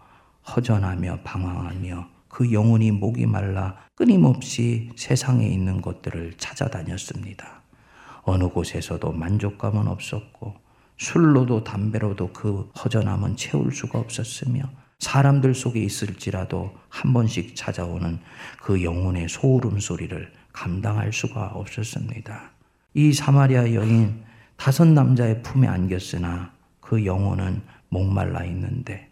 허전하며 0.55 1.19
방황하며 1.25 2.07
그 2.29 2.53
영혼이 2.53 2.91
목이 2.91 3.25
말라 3.25 3.75
끊임없이 3.93 4.89
세상에 4.95 5.45
있는 5.45 5.81
것들을 5.81 6.35
찾아다녔습니다. 6.37 7.61
어느 8.23 8.47
곳에서도 8.47 9.11
만족감은 9.11 9.89
없었고 9.89 10.66
술로도 10.97 11.63
담배로도 11.63 12.33
그 12.33 12.71
허전함은 12.83 13.35
채울 13.37 13.71
수가 13.71 13.99
없었으며 13.99 14.63
사람들 14.99 15.53
속에 15.53 15.81
있을지라도 15.81 16.73
한 16.89 17.13
번씩 17.13 17.55
찾아오는 17.55 18.19
그 18.61 18.83
영혼의 18.83 19.29
소름 19.29 19.79
소리를 19.79 20.31
감당할 20.51 21.13
수가 21.13 21.51
없었습니다. 21.53 22.51
이 22.95 23.13
사마리아 23.13 23.73
여인 23.73 24.23
다섯 24.55 24.85
남자의 24.85 25.43
품에 25.43 25.67
안겼으나 25.67 26.51
그 26.81 27.05
영혼은 27.05 27.61
목말라 27.89 28.43
있는데 28.45 29.07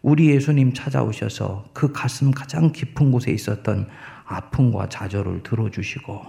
우리 0.00 0.30
예수님 0.30 0.72
찾아오셔서 0.72 1.68
그 1.74 1.92
가슴 1.92 2.30
가장 2.30 2.72
깊은 2.72 3.10
곳에 3.10 3.30
있었던 3.32 3.88
아픔과 4.24 4.88
좌절을 4.88 5.42
들어주시고 5.42 6.24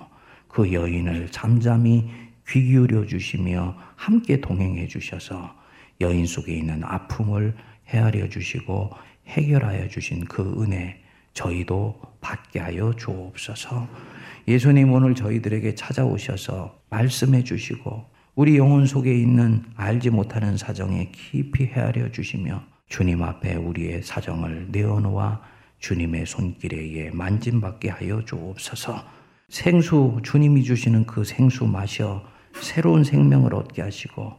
그 0.50 0.74
여인을 0.74 1.30
잠잠히 1.32 2.10
귀 2.50 2.64
기울여 2.64 3.06
주시며 3.06 3.76
함께 3.96 4.40
동행해 4.40 4.88
주셔서 4.88 5.56
여인 6.00 6.26
속에 6.26 6.54
있는 6.56 6.84
아픔을 6.84 7.56
헤아려 7.88 8.30
주시고 8.30 8.92
해결하여 9.28 9.90
주신 9.90 10.24
그 10.26 10.62
은혜 10.62 11.02
저희도 11.34 12.02
받게 12.22 12.60
하여 12.60 12.94
주옵소서. 12.96 13.88
예수님 14.48 14.92
오늘 14.92 15.14
저희들에게 15.14 15.76
찾아오셔서 15.76 16.80
말씀해 16.90 17.44
주시고 17.44 18.06
우리 18.36 18.58
영혼 18.58 18.86
속에 18.86 19.14
있는 19.14 19.64
알지 19.76 20.10
못하는 20.10 20.58
사정에 20.58 21.12
깊이 21.12 21.66
헤아려 21.66 22.12
주시며 22.12 22.64
주님 22.88 23.24
앞에 23.24 23.56
우리의 23.56 24.04
사정을 24.04 24.68
내어놓아 24.72 25.42
주님의 25.80 26.26
손길에 26.26 26.78
의해 26.78 27.10
만짐받게 27.12 27.90
하여 27.90 28.24
주옵소서. 28.24 29.04
생수 29.50 30.20
주님이 30.24 30.64
주시는 30.64 31.06
그 31.06 31.24
생수 31.24 31.66
마셔 31.66 32.24
새로운 32.62 33.04
생명을 33.04 33.54
얻게 33.54 33.82
하시고 33.82 34.34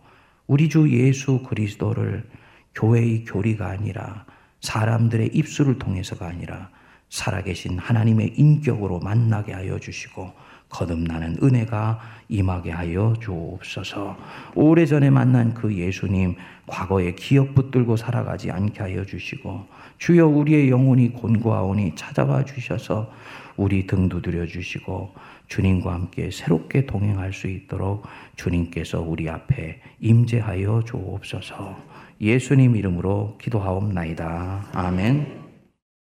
우리 0.46 0.68
주 0.68 0.90
예수 0.90 1.42
그리스도를 1.42 2.28
교회의 2.74 3.24
교리가 3.24 3.68
아니라 3.68 4.24
사람들의 4.61 5.31
입술을 5.35 5.78
통해서가 5.78 6.26
아니라 6.26 6.70
살아계신 7.11 7.78
하나님의 7.78 8.35
인격으로 8.37 9.00
만나게 9.00 9.52
하여 9.52 9.78
주시고 9.78 10.33
거듭나는 10.68 11.38
은혜가 11.42 11.98
임하게 12.28 12.72
하여 12.72 13.14
주옵소서. 13.20 14.16
오래전에 14.54 15.09
만난 15.09 15.54
그 15.54 15.74
예수님 15.74 16.37
과거에 16.66 17.14
기억 17.14 17.54
붙들고 17.54 17.96
살아가지 17.96 18.50
않게 18.50 18.81
하여 18.81 19.04
주시고 19.04 19.66
주여 19.96 20.26
우리의 20.26 20.68
영혼이 20.68 21.14
곤고하오니 21.14 21.94
찾아와 21.94 22.44
주셔서 22.44 23.11
우리 23.57 23.87
등 23.87 24.09
두드려 24.09 24.46
주시고 24.46 25.14
주님과 25.48 25.92
함께 25.92 26.30
새롭게 26.30 26.87
동행할 26.87 27.32
수 27.32 27.48
있도록 27.48 28.04
주님께서 28.37 29.00
우리 29.00 29.28
앞에 29.28 29.80
임재하여 30.00 30.84
주옵소서. 30.87 31.76
예수님 32.20 32.76
이름으로 32.76 33.38
기도하옵나이다. 33.40 34.66
아멘. 34.72 35.47